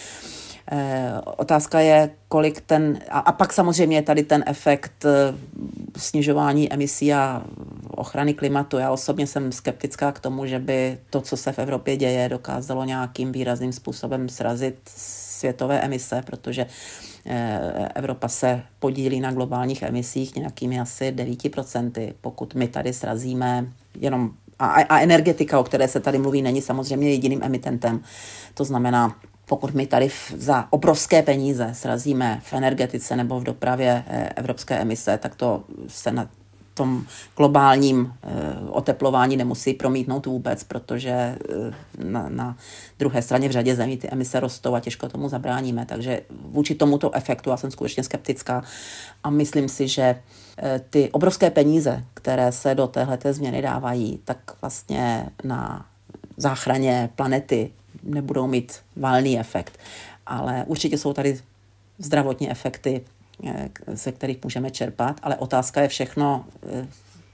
Eh, 0.72 1.22
otázka 1.38 1.80
je, 1.80 2.10
kolik 2.28 2.62
ten, 2.62 3.00
a, 3.10 3.20
a 3.20 3.32
pak 3.32 3.54
samozřejmě 3.54 3.98
je 3.98 4.02
tady 4.02 4.24
ten 4.24 4.44
efekt 4.48 5.06
eh, 5.06 5.36
snižování 5.98 6.74
emisí 6.74 7.14
a 7.14 7.44
ochrany 7.90 8.34
klimatu. 8.34 8.78
Já 8.78 8.92
osobně 8.92 9.28
jsem 9.28 9.52
skeptická 9.52 10.12
k 10.12 10.20
tomu, 10.20 10.46
že 10.46 10.60
by 10.60 10.98
to, 11.10 11.22
co 11.22 11.38
se 11.38 11.52
v 11.52 11.60
Evropě 11.60 11.98
děje, 11.98 12.30
dokázalo 12.30 12.86
nějakým 12.86 13.32
výrazným 13.32 13.72
způsobem 13.72 14.30
srazit 14.30 14.78
světové 15.42 15.82
emise, 15.82 16.22
protože 16.26 16.66
eh, 17.26 17.90
Evropa 17.96 18.28
se 18.28 18.62
podílí 18.80 19.20
na 19.20 19.32
globálních 19.32 19.82
emisích 19.82 20.36
nějakými 20.36 20.80
asi 20.80 21.12
9%. 21.12 22.14
Pokud 22.22 22.56
my 22.56 22.68
tady 22.68 22.94
srazíme 22.94 23.66
jenom 24.00 24.32
a, 24.60 24.68
a 24.68 25.00
energetika, 25.00 25.60
o 25.60 25.64
které 25.64 25.88
se 25.88 26.00
tady 26.00 26.18
mluví, 26.18 26.42
není 26.42 26.62
samozřejmě 26.62 27.12
jediným 27.12 27.44
emitentem. 27.44 28.00
To 28.54 28.64
znamená, 28.64 29.16
pokud 29.46 29.74
my 29.74 29.88
tady 29.88 30.10
za 30.38 30.68
obrovské 30.70 31.24
peníze 31.24 31.70
srazíme 31.74 32.40
v 32.44 32.54
energetice 32.54 33.16
nebo 33.16 33.40
v 33.40 33.44
dopravě 33.44 34.04
eh, 34.08 34.30
evropské 34.36 34.76
emise, 34.80 35.18
tak 35.18 35.36
to 35.36 35.64
se 35.88 36.12
na 36.12 36.30
tom 36.74 37.06
globálním 37.38 38.14
eh, 38.24 38.30
oteplování 38.70 39.38
nemusí 39.38 39.74
promítnout 39.74 40.26
vůbec, 40.26 40.64
protože 40.64 41.10
eh, 41.10 41.38
na, 42.04 42.30
na 42.30 42.58
druhé 43.00 43.22
straně 43.22 43.50
v 43.50 43.52
řadě 43.52 43.76
zemí 43.76 43.98
ty 43.98 44.10
emise 44.10 44.40
rostou 44.40 44.76
a 44.76 44.80
těžko 44.80 45.10
tomu 45.10 45.30
zabráníme. 45.30 45.86
Takže 45.86 46.22
vůči 46.46 46.76
tomuto 46.76 47.16
efektu 47.16 47.50
já 47.50 47.58
jsem 47.58 47.72
skutečně 47.72 48.04
skeptická 48.04 48.64
a 49.24 49.30
myslím 49.30 49.70
si, 49.70 49.88
že 49.88 50.22
ty 50.90 51.12
obrovské 51.12 51.50
peníze, 51.50 52.04
které 52.14 52.52
se 52.52 52.76
do 52.76 52.88
téhleté 52.88 53.34
změny 53.34 53.62
dávají, 53.62 54.20
tak 54.26 54.38
vlastně 54.62 55.26
na 55.44 55.86
záchraně 56.38 57.10
planety 57.16 57.72
nebudou 58.04 58.48
mít 58.48 58.80
valný 58.96 59.40
efekt. 59.40 59.80
Ale 60.26 60.64
určitě 60.68 60.98
jsou 60.98 61.14
tady 61.14 61.40
zdravotní 61.98 62.52
efekty, 62.52 63.02
eh, 63.02 63.21
ze 63.94 64.12
kterých 64.12 64.44
můžeme 64.44 64.72
čerpat, 64.72 65.20
ale 65.24 65.36
otázka 65.36 65.82
je 65.82 65.88
všechno 65.88 66.48
eh, 66.70 66.88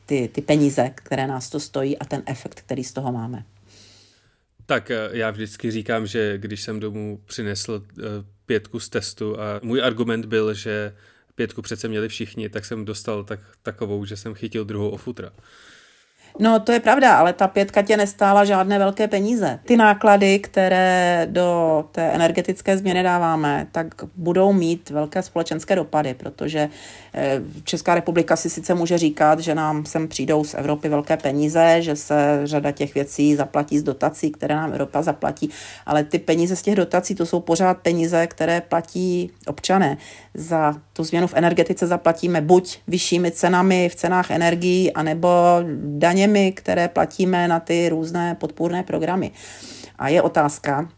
ty, 0.06 0.30
ty 0.34 0.42
peníze, 0.42 0.92
které 0.96 1.28
nás 1.28 1.50
to 1.50 1.60
stojí 1.60 1.98
a 1.98 2.06
ten 2.06 2.24
efekt, 2.26 2.62
který 2.62 2.84
z 2.84 2.94
toho 2.94 3.12
máme. 3.12 3.44
Tak 4.66 4.92
eh, 4.92 5.10
já 5.12 5.32
vždycky 5.32 5.72
říkám, 5.72 6.08
že 6.08 6.38
když 6.38 6.62
jsem 6.62 6.80
domů 6.80 7.20
přinesl 7.26 7.84
pětku 8.46 8.80
z 8.80 8.90
testu 8.90 9.40
a 9.40 9.60
můj 9.64 9.84
argument 9.84 10.26
byl, 10.26 10.54
že 10.54 10.94
pětku 11.36 11.62
přece 11.62 11.88
měli 11.88 12.10
všichni, 12.10 12.50
tak 12.50 12.66
jsem 12.66 12.86
dostal 12.86 13.24
tak, 13.24 13.40
takovou, 13.64 14.06
že 14.06 14.18
jsem 14.18 14.34
chytil 14.34 14.66
druhou 14.66 14.90
ofutra. 14.90 15.32
No 16.40 16.60
to 16.60 16.72
je 16.72 16.80
pravda, 16.80 17.18
ale 17.18 17.34
ta 17.34 17.48
pětka 17.48 17.82
tě 17.82 17.98
nestála 17.98 18.46
žádné 18.46 18.80
velké 18.80 19.08
peníze. 19.08 19.60
Ty 19.66 19.78
náklady, 19.78 20.40
které 20.40 21.28
do 21.32 21.86
té 21.92 22.12
energetické 22.12 22.78
změny 22.78 23.04
dáváme, 23.04 23.68
tak 23.72 23.88
budou 24.16 24.54
mít 24.54 24.90
velké 24.90 25.24
společenské 25.24 25.76
dopady, 25.76 26.14
protože 26.14 26.70
eh, 27.14 27.42
Česká 27.64 27.96
republika 27.96 28.36
si 28.36 28.50
sice 28.50 28.74
může 28.74 28.98
říkat, 28.98 29.40
že 29.40 29.56
nám 29.56 29.86
sem 29.86 30.08
přijdou 30.08 30.44
z 30.44 30.54
Evropy 30.54 30.90
velké 30.90 31.18
peníze, 31.18 31.78
že 31.80 31.96
se 31.96 32.42
řada 32.44 32.72
těch 32.72 32.94
věcí 32.94 33.36
zaplatí 33.36 33.80
z 33.80 33.84
dotací, 33.84 34.32
které 34.32 34.56
nám 34.56 34.72
Evropa 34.72 35.02
zaplatí, 35.02 35.50
ale 35.86 36.04
ty 36.04 36.20
peníze 36.20 36.56
z 36.56 36.62
těch 36.62 36.76
dotací, 36.76 37.16
to 37.16 37.26
jsou 37.26 37.40
pořád 37.40 37.78
peníze, 37.78 38.28
které 38.28 38.62
platí 38.62 39.32
občané. 39.48 39.98
Za 40.34 40.74
tu 40.94 41.04
změnu 41.04 41.28
v 41.28 41.34
energetice 41.34 41.88
zaplatíme 41.88 42.42
buď 42.42 42.80
vyššími 42.88 43.32
cenami 43.32 43.90
v 43.90 43.96
cenách 43.96 44.32
energií, 44.32 44.94
anebo 44.94 45.30
daně 45.78 46.17
daněmi, 46.18 46.52
které 46.52 46.88
platíme 46.88 47.48
na 47.48 47.60
ty 47.60 47.90
různé 47.90 48.36
podpůrné 48.36 48.84
programy. 48.84 49.32
A 50.00 50.10
je 50.10 50.22
otázka, 50.22 50.90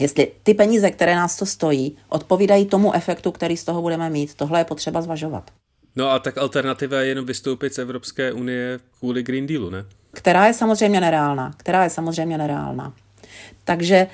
jestli 0.00 0.32
ty 0.42 0.54
peníze, 0.54 0.90
které 0.90 1.14
nás 1.14 1.36
to 1.36 1.46
stojí, 1.46 1.96
odpovídají 2.08 2.66
tomu 2.66 2.94
efektu, 2.94 3.32
který 3.32 3.56
z 3.56 3.64
toho 3.64 3.82
budeme 3.82 4.10
mít. 4.10 4.34
Tohle 4.34 4.60
je 4.60 4.64
potřeba 4.64 5.02
zvažovat. 5.02 5.50
No 5.96 6.10
a 6.10 6.18
tak 6.18 6.38
alternativa 6.38 7.00
je 7.00 7.08
jenom 7.08 7.26
vystoupit 7.26 7.74
z 7.74 7.78
Evropské 7.78 8.32
unie 8.32 8.78
kvůli 8.98 9.22
Green 9.22 9.46
Dealu, 9.46 9.70
ne? 9.70 9.84
Která 10.12 10.46
je 10.46 10.54
samozřejmě 10.54 11.00
nereálná. 11.00 11.54
Která 11.56 11.84
je 11.84 11.90
samozřejmě 11.90 12.38
nereálná. 12.38 12.92
Takže 13.64 14.06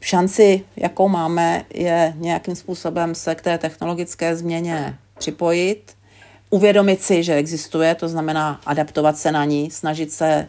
šanci, 0.00 0.64
jakou 0.76 1.08
máme, 1.08 1.64
je 1.74 2.14
nějakým 2.16 2.56
způsobem 2.56 3.14
se 3.14 3.34
k 3.34 3.42
té 3.42 3.58
technologické 3.58 4.36
změně 4.36 4.98
připojit, 5.18 5.92
uvědomit 6.50 7.02
si, 7.02 7.22
že 7.22 7.34
existuje, 7.34 7.94
to 7.94 8.08
znamená 8.08 8.60
adaptovat 8.66 9.18
se 9.18 9.32
na 9.32 9.44
ní, 9.44 9.70
snažit 9.70 10.12
se 10.12 10.48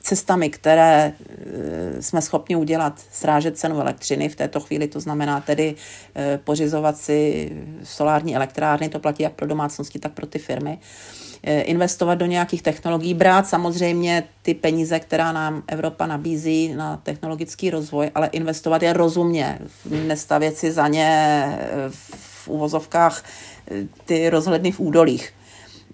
cestami, 0.00 0.50
které 0.50 1.12
eh, 1.12 2.02
jsme 2.02 2.22
schopni 2.22 2.56
udělat, 2.56 3.00
srážet 3.12 3.58
cenu 3.58 3.80
elektřiny 3.80 4.28
v 4.28 4.36
této 4.36 4.60
chvíli, 4.60 4.88
to 4.88 5.00
znamená 5.00 5.40
tedy 5.40 5.74
eh, 6.14 6.40
pořizovat 6.44 6.96
si 6.96 7.50
solární 7.82 8.36
elektrárny, 8.36 8.88
to 8.88 8.98
platí 8.98 9.22
jak 9.22 9.32
pro 9.32 9.46
domácnosti, 9.46 9.98
tak 9.98 10.12
pro 10.12 10.26
ty 10.26 10.38
firmy, 10.38 10.78
eh, 11.42 11.60
investovat 11.60 12.14
do 12.14 12.26
nějakých 12.26 12.62
technologií, 12.62 13.14
brát 13.14 13.48
samozřejmě 13.48 14.24
ty 14.42 14.54
peníze, 14.54 15.00
která 15.00 15.32
nám 15.32 15.62
Evropa 15.66 16.06
nabízí 16.06 16.74
na 16.74 16.96
technologický 16.96 17.70
rozvoj, 17.70 18.10
ale 18.14 18.26
investovat 18.26 18.82
je 18.82 18.92
rozumně, 18.92 19.58
nestavět 19.90 20.56
si 20.56 20.72
za 20.72 20.88
ně 20.88 21.58
v 21.90 22.29
uvozovkách 22.50 23.24
ty 24.04 24.30
rozhledny 24.30 24.72
v 24.72 24.80
údolích 24.80 25.32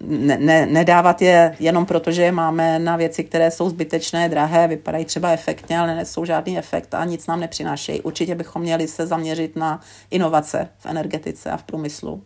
ne, 0.01 0.37
ne, 0.37 0.65
nedávat 0.65 1.21
je 1.21 1.55
jenom 1.59 1.85
proto, 1.85 2.11
že 2.11 2.23
je 2.23 2.31
máme 2.31 2.79
na 2.79 2.95
věci, 2.95 3.23
které 3.23 3.51
jsou 3.51 3.69
zbytečné, 3.69 4.29
drahé, 4.29 4.67
vypadají 4.67 5.05
třeba 5.05 5.31
efektně, 5.31 5.79
ale 5.79 5.95
nesou 5.95 6.25
žádný 6.25 6.57
efekt 6.57 6.93
a 6.93 7.05
nic 7.05 7.27
nám 7.27 7.39
nepřinášejí. 7.39 8.01
Určitě 8.01 8.35
bychom 8.35 8.61
měli 8.61 8.87
se 8.87 9.07
zaměřit 9.07 9.55
na 9.55 9.81
inovace 10.11 10.69
v 10.77 10.85
energetice 10.85 11.51
a 11.51 11.57
v 11.57 11.63
průmyslu 11.63 12.23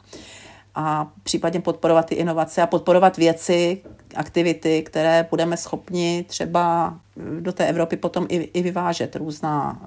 a 0.75 1.11
případně 1.23 1.61
podporovat 1.61 2.05
ty 2.05 2.15
inovace 2.15 2.61
a 2.61 2.67
podporovat 2.67 3.17
věci, 3.17 3.81
aktivity, 4.15 4.81
které 4.81 5.27
budeme 5.29 5.57
schopni 5.57 6.25
třeba 6.27 6.95
do 7.39 7.51
té 7.51 7.67
Evropy 7.67 7.97
potom 7.97 8.25
i, 8.29 8.35
i 8.35 8.61
vyvážet, 8.61 9.15
různá, 9.15 9.81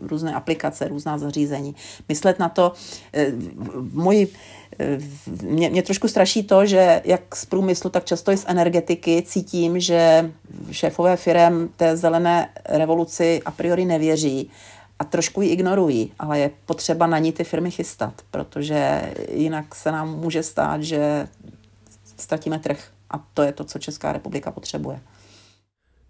různé 0.00 0.34
aplikace, 0.34 0.88
různá 0.88 1.18
zařízení. 1.18 1.74
Myslet 2.08 2.38
na 2.38 2.48
to, 2.48 2.72
eh, 3.14 3.32
můj 3.92 4.28
mě, 5.42 5.70
mě 5.70 5.82
trošku 5.82 6.08
straší 6.08 6.42
to, 6.42 6.66
že 6.66 7.02
jak 7.04 7.36
z 7.36 7.46
průmyslu, 7.46 7.90
tak 7.90 8.04
často 8.04 8.32
i 8.32 8.36
z 8.36 8.44
energetiky 8.48 9.22
cítím, 9.26 9.80
že 9.80 10.30
šéfové 10.70 11.16
firm 11.16 11.68
té 11.76 11.96
zelené 11.96 12.48
revoluci 12.68 13.42
a 13.44 13.50
priori 13.50 13.84
nevěří 13.84 14.50
a 15.00 15.04
trošku 15.04 15.42
ji 15.42 15.48
ignorují, 15.48 16.12
ale 16.18 16.38
je 16.38 16.50
potřeba 16.66 17.06
na 17.06 17.18
ní 17.18 17.32
ty 17.32 17.44
firmy 17.44 17.70
chystat, 17.70 18.22
protože 18.30 19.02
jinak 19.32 19.74
se 19.74 19.92
nám 19.92 20.18
může 20.18 20.42
stát, 20.42 20.82
že 20.82 21.28
ztratíme 22.16 22.58
trh 22.58 22.88
a 23.10 23.18
to 23.34 23.42
je 23.42 23.52
to, 23.52 23.64
co 23.64 23.78
Česká 23.78 24.12
republika 24.12 24.50
potřebuje. 24.50 25.00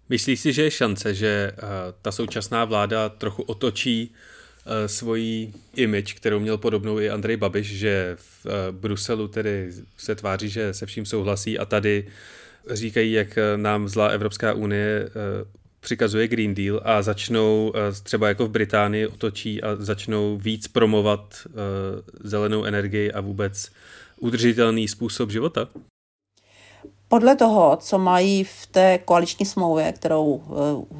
Myslíš 0.09 0.39
si, 0.39 0.53
že 0.53 0.63
je 0.63 0.71
šance, 0.71 1.13
že 1.13 1.51
uh, 1.51 1.69
ta 2.01 2.11
současná 2.11 2.65
vláda 2.65 3.09
trochu 3.09 3.43
otočí 3.43 4.11
uh, 4.11 4.71
svoji 4.87 5.53
image, 5.75 6.13
kterou 6.13 6.39
měl 6.39 6.57
podobnou 6.57 6.99
i 6.99 7.09
Andrej 7.09 7.37
Babiš, 7.37 7.67
že 7.77 8.15
v 8.19 8.45
uh, 8.45 8.51
Bruselu 8.71 9.27
tedy 9.27 9.71
se 9.97 10.15
tváří, 10.15 10.49
že 10.49 10.73
se 10.73 10.85
vším 10.85 11.05
souhlasí 11.05 11.59
a 11.59 11.65
tady 11.65 12.07
říkají, 12.71 13.11
jak 13.11 13.39
nám 13.55 13.87
zlá 13.87 14.07
Evropská 14.07 14.53
unie 14.53 15.09
přikazuje 15.81 16.27
Green 16.27 16.55
Deal 16.55 16.81
a 16.83 17.01
začnou 17.01 17.73
třeba 18.03 18.27
jako 18.27 18.45
v 18.45 18.49
Británii 18.49 19.07
otočí 19.07 19.63
a 19.63 19.75
začnou 19.75 20.37
víc 20.37 20.67
promovat 20.67 21.47
zelenou 22.23 22.63
energii 22.63 23.11
a 23.11 23.21
vůbec 23.21 23.71
udržitelný 24.19 24.87
způsob 24.87 25.31
života? 25.31 25.67
Podle 27.07 27.35
toho, 27.35 27.77
co 27.81 27.97
mají 27.97 28.43
v 28.43 28.67
té 28.71 28.97
koaliční 29.05 29.45
smlouvě, 29.45 29.91
kterou 29.91 30.43
eh, 30.43 30.95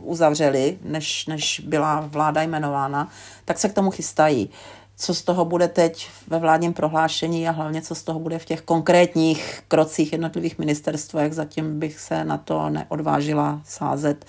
uzavřeli, 0.00 0.78
než, 0.82 1.26
než 1.26 1.60
byla 1.60 2.00
vláda 2.00 2.42
jmenována, 2.42 3.10
tak 3.44 3.58
se 3.58 3.68
k 3.68 3.74
tomu 3.74 3.90
chystají. 3.90 4.50
Co 4.98 5.14
z 5.14 5.22
toho 5.22 5.44
bude 5.44 5.68
teď 5.68 6.10
ve 6.28 6.38
vládním 6.38 6.72
prohlášení 6.72 7.48
a 7.48 7.52
hlavně 7.52 7.82
co 7.82 7.94
z 7.94 8.02
toho 8.02 8.20
bude 8.20 8.38
v 8.38 8.44
těch 8.44 8.62
konkrétních 8.62 9.60
krocích 9.68 10.12
jednotlivých 10.12 10.58
ministerstvech, 10.58 11.32
zatím 11.32 11.78
bych 11.78 12.00
se 12.00 12.24
na 12.24 12.38
to 12.38 12.70
neodvážila 12.70 13.60
sázet, 13.64 14.24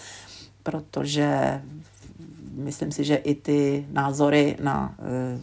protože 0.64 1.62
myslím 2.54 2.92
si, 2.92 3.04
že 3.04 3.16
i 3.16 3.36
ty 3.36 3.86
názory 3.92 4.58
na 4.62 4.96
eh, 5.00 5.40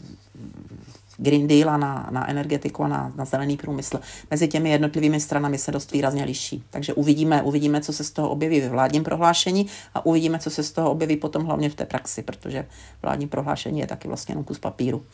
Green 1.16 1.46
Deal 1.46 1.70
a 1.70 1.76
na, 1.76 2.08
na 2.10 2.30
energetiku 2.30 2.84
a 2.84 2.88
na, 2.88 3.12
na 3.16 3.24
zelený 3.24 3.56
průmysl. 3.56 4.00
Mezi 4.30 4.48
těmi 4.48 4.70
jednotlivými 4.70 5.20
stranami 5.20 5.58
se 5.58 5.72
dost 5.72 5.92
výrazně 5.92 6.24
liší. 6.24 6.64
Takže 6.70 6.94
uvidíme, 6.94 7.42
uvidíme, 7.42 7.80
co 7.80 7.92
se 7.92 8.04
z 8.04 8.10
toho 8.10 8.30
objeví 8.30 8.60
ve 8.60 8.68
vládním 8.68 9.04
prohlášení 9.04 9.66
a 9.94 10.06
uvidíme, 10.06 10.38
co 10.38 10.50
se 10.50 10.62
z 10.62 10.72
toho 10.72 10.90
objeví 10.90 11.16
potom 11.16 11.44
hlavně 11.44 11.70
v 11.70 11.74
té 11.74 11.86
praxi, 11.86 12.22
protože 12.22 12.66
vládní 13.02 13.28
prohlášení 13.28 13.80
je 13.80 13.86
taky 13.86 14.08
vlastně 14.08 14.32
jenom 14.32 14.44
kus 14.44 14.58
papíru. 14.58 15.06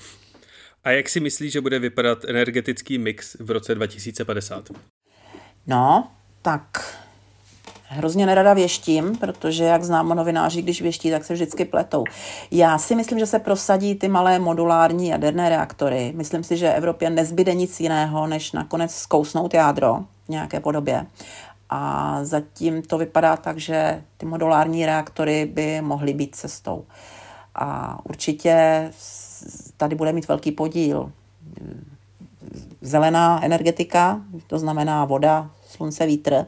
A 0.84 0.90
jak 0.90 1.08
si 1.08 1.20
myslíš, 1.20 1.52
že 1.52 1.60
bude 1.60 1.78
vypadat 1.78 2.24
energetický 2.24 2.98
mix 2.98 3.36
v 3.40 3.50
roce 3.50 3.74
2050? 3.74 4.70
No, 5.66 6.10
tak 6.42 6.96
hrozně 7.92 8.26
nerada 8.26 8.54
věštím, 8.54 9.16
protože 9.16 9.64
jak 9.64 9.84
známo 9.84 10.14
novináři, 10.14 10.62
když 10.62 10.82
věští, 10.82 11.10
tak 11.10 11.24
se 11.24 11.34
vždycky 11.34 11.64
pletou. 11.64 12.04
Já 12.50 12.78
si 12.78 12.94
myslím, 12.94 13.18
že 13.18 13.26
se 13.26 13.38
prosadí 13.38 13.94
ty 13.94 14.08
malé 14.08 14.38
modulární 14.38 15.08
jaderné 15.08 15.48
reaktory. 15.48 16.12
Myslím 16.16 16.44
si, 16.44 16.56
že 16.56 16.74
Evropě 16.74 17.10
nezbyde 17.10 17.54
nic 17.54 17.80
jiného, 17.80 18.26
než 18.26 18.52
nakonec 18.52 18.94
zkousnout 18.94 19.54
jádro 19.54 20.00
v 20.26 20.28
nějaké 20.28 20.60
podobě. 20.60 21.06
A 21.70 22.18
zatím 22.22 22.82
to 22.82 22.98
vypadá 22.98 23.36
tak, 23.36 23.58
že 23.58 24.02
ty 24.16 24.26
modulární 24.26 24.86
reaktory 24.86 25.46
by 25.46 25.80
mohly 25.80 26.14
být 26.14 26.36
cestou. 26.36 26.84
A 27.54 27.98
určitě 28.04 28.90
tady 29.76 29.94
bude 29.94 30.12
mít 30.12 30.28
velký 30.28 30.52
podíl 30.52 31.12
zelená 32.80 33.44
energetika, 33.44 34.20
to 34.46 34.58
znamená 34.58 35.04
voda, 35.04 35.50
slunce, 35.66 36.06
vítr, 36.06 36.46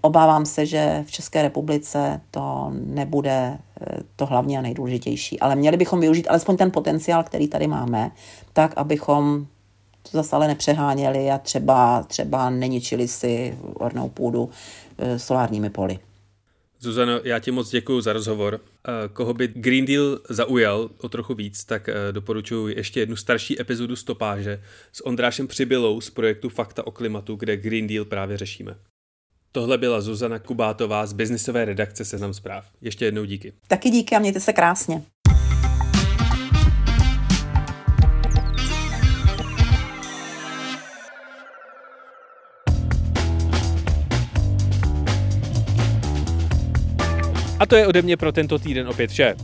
Obávám 0.00 0.46
se, 0.46 0.66
že 0.66 1.04
v 1.06 1.10
České 1.10 1.42
republice 1.42 2.20
to 2.30 2.72
nebude 2.72 3.58
eh, 3.80 3.98
to 4.16 4.26
hlavně 4.26 4.58
a 4.58 4.62
nejdůležitější. 4.62 5.40
Ale 5.40 5.56
měli 5.56 5.76
bychom 5.76 6.00
využít 6.00 6.28
alespoň 6.28 6.56
ten 6.56 6.70
potenciál, 6.70 7.24
který 7.24 7.48
tady 7.48 7.66
máme, 7.66 8.10
tak, 8.52 8.72
abychom 8.76 9.46
to 10.02 10.10
zase 10.12 10.36
ale 10.36 10.48
nepřeháněli 10.48 11.30
a 11.30 11.38
třeba, 11.38 12.02
třeba 12.02 12.50
neničili 12.50 13.08
si 13.08 13.58
ornou 13.74 14.08
půdu 14.08 14.50
eh, 14.98 15.18
solárními 15.18 15.70
poli. 15.70 15.98
Zuzano, 16.80 17.20
já 17.24 17.38
ti 17.38 17.50
moc 17.50 17.70
děkuji 17.70 18.00
za 18.00 18.12
rozhovor. 18.12 18.60
Eh, 18.88 19.08
koho 19.12 19.34
by 19.34 19.48
Green 19.48 19.84
Deal 19.84 20.18
zaujal 20.28 20.90
o 20.98 21.08
trochu 21.08 21.34
víc, 21.34 21.64
tak 21.64 21.88
doporučuji 22.10 22.76
ještě 22.76 23.00
jednu 23.00 23.16
starší 23.16 23.60
epizodu 23.60 23.96
Stopáže 23.96 24.62
s 24.92 25.06
Ondrášem 25.06 25.46
Přibylou 25.46 26.00
z 26.00 26.10
projektu 26.10 26.48
Fakta 26.48 26.86
o 26.86 26.90
klimatu, 26.90 27.36
kde 27.36 27.56
Green 27.56 27.86
Deal 27.86 28.04
právě 28.04 28.36
řešíme. 28.38 28.76
Tohle 29.56 29.78
byla 29.78 30.00
Zuzana 30.00 30.38
Kubátová 30.38 31.06
z 31.06 31.12
biznisové 31.12 31.64
redakce 31.64 32.04
Seznam 32.04 32.34
zpráv. 32.34 32.64
Ještě 32.80 33.04
jednou 33.04 33.24
díky. 33.24 33.52
Taky 33.68 33.90
díky 33.90 34.16
a 34.16 34.18
mějte 34.18 34.40
se 34.40 34.52
krásně. 34.52 35.02
A 47.58 47.66
to 47.66 47.76
je 47.76 47.86
ode 47.86 48.02
mě 48.02 48.16
pro 48.16 48.32
tento 48.32 48.58
týden 48.58 48.88
opět 48.88 49.10
vše. 49.10 49.34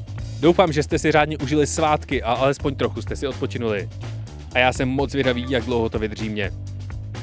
Doufám, 0.40 0.72
že 0.72 0.82
jste 0.82 0.98
si 0.98 1.12
řádně 1.12 1.38
užili 1.38 1.66
svátky 1.66 2.22
a 2.22 2.32
alespoň 2.32 2.74
trochu 2.74 3.02
jste 3.02 3.16
si 3.16 3.26
odpočinuli. 3.26 3.88
A 4.54 4.58
já 4.58 4.72
jsem 4.72 4.88
moc 4.88 5.14
vědavý, 5.14 5.46
jak 5.48 5.64
dlouho 5.64 5.88
to 5.88 5.98
vydrží 5.98 6.28
mě. 6.28 6.50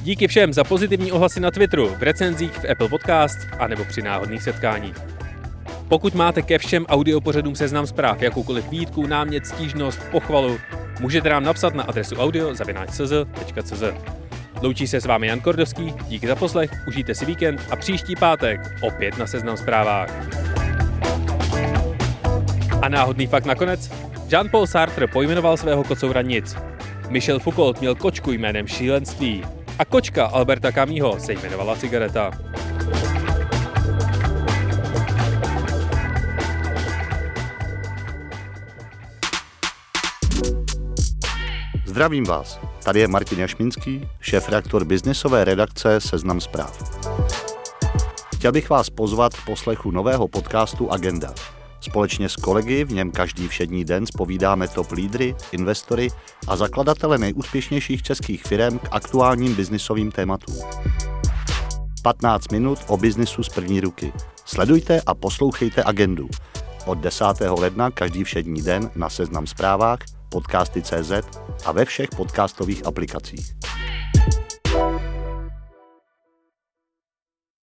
Díky 0.04 0.28
všem 0.28 0.54
za 0.54 0.64
pozitivní 0.64 1.12
ohlasy 1.12 1.40
na 1.40 1.52
Twitteru, 1.52 1.96
v 1.96 2.04
recenzích, 2.04 2.52
v 2.52 2.72
Apple 2.72 2.90
Podcast 2.90 3.38
a 3.60 3.68
nebo 3.68 3.86
při 3.86 4.02
náhodných 4.02 4.44
setkáních. 4.44 4.96
Pokud 5.88 6.16
máte 6.16 6.42
ke 6.42 6.58
všem 6.58 6.86
audiopořadům 6.86 7.56
seznam 7.56 7.88
zpráv 7.88 8.22
jakoukoliv 8.22 8.70
výtku, 8.70 9.08
námět, 9.08 9.48
stížnost, 9.48 10.00
pochvalu, 10.12 10.60
můžete 11.00 11.30
nám 11.30 11.44
napsat 11.44 11.74
na 11.74 11.84
adresu 11.84 12.16
audio.cz. 12.16 13.84
Loučí 14.62 14.88
se 14.88 15.02
s 15.02 15.06
vámi 15.06 15.28
Jan 15.28 15.40
Kordovský, 15.40 15.94
díky 16.08 16.28
za 16.28 16.36
poslech, 16.36 16.72
užijte 16.88 17.16
si 17.16 17.26
víkend 17.26 17.62
a 17.72 17.76
příští 17.76 18.16
pátek 18.16 18.62
opět 18.82 19.18
na 19.18 19.28
seznam 19.28 19.58
zprávách. 19.58 20.10
A 22.82 22.90
náhodný 22.90 23.28
fakt 23.28 23.46
nakonec, 23.46 23.92
Jean-Paul 24.28 24.68
Sartre 24.68 25.08
pojmenoval 25.08 25.58
svého 25.58 25.84
kocoura 25.84 26.22
nic. 26.22 26.56
Michel 27.10 27.40
Foucault 27.40 27.80
měl 27.80 27.96
kočku 27.96 28.32
jménem 28.32 28.68
šílenství 28.68 29.44
a 29.80 29.86
kočka 29.86 30.26
Alberta 30.26 30.72
Kamího 30.72 31.20
se 31.20 31.34
jmenovala 31.34 31.76
Cigareta. 31.76 32.32
Zdravím 41.86 42.24
vás, 42.24 42.60
tady 42.84 43.00
je 43.00 43.08
Martin 43.08 43.40
Jašminský, 43.40 44.08
šéf-reaktor 44.22 44.86
biznisové 44.86 45.44
redakce 45.44 46.02
Seznam 46.02 46.42
zpráv. 46.42 47.00
Chtěl 48.36 48.52
bych 48.52 48.70
vás 48.70 48.90
pozvat 48.90 49.34
k 49.34 49.46
poslechu 49.46 49.92
nového 49.92 50.28
podcastu 50.28 50.92
Agenda– 50.92 51.34
Společně 51.82 52.30
s 52.30 52.36
kolegy 52.36 52.84
v 52.84 52.92
něm 52.92 53.12
každý 53.12 53.48
všední 53.48 53.86
den 53.86 54.06
spovídáme 54.06 54.68
top 54.68 54.92
lídry, 54.92 55.36
investory 55.52 56.08
a 56.48 56.56
zakladatele 56.56 57.18
nejúspěšnějších 57.18 58.04
českých 58.04 58.44
firm 58.44 58.80
k 58.80 58.88
aktuálním 58.92 59.56
biznisovým 59.56 60.12
tématům. 60.12 60.56
15 62.04 62.52
minut 62.52 62.80
o 62.88 62.98
biznisu 62.98 63.44
z 63.44 63.50
první 63.50 63.82
ruky. 63.82 64.14
Sledujte 64.46 65.02
a 65.06 65.14
poslouchejte 65.14 65.84
agendu. 65.84 66.30
Od 66.86 66.98
10. 66.98 67.26
ledna 67.60 67.92
každý 67.92 68.24
všední 68.24 68.62
den 68.62 68.92
na 68.96 69.10
Seznam 69.10 69.48
zprávách, 69.48 70.00
podcasty.cz 70.30 71.12
a 71.66 71.72
ve 71.72 71.86
všech 71.86 72.10
podcastových 72.10 72.86
aplikacích. 72.86 73.56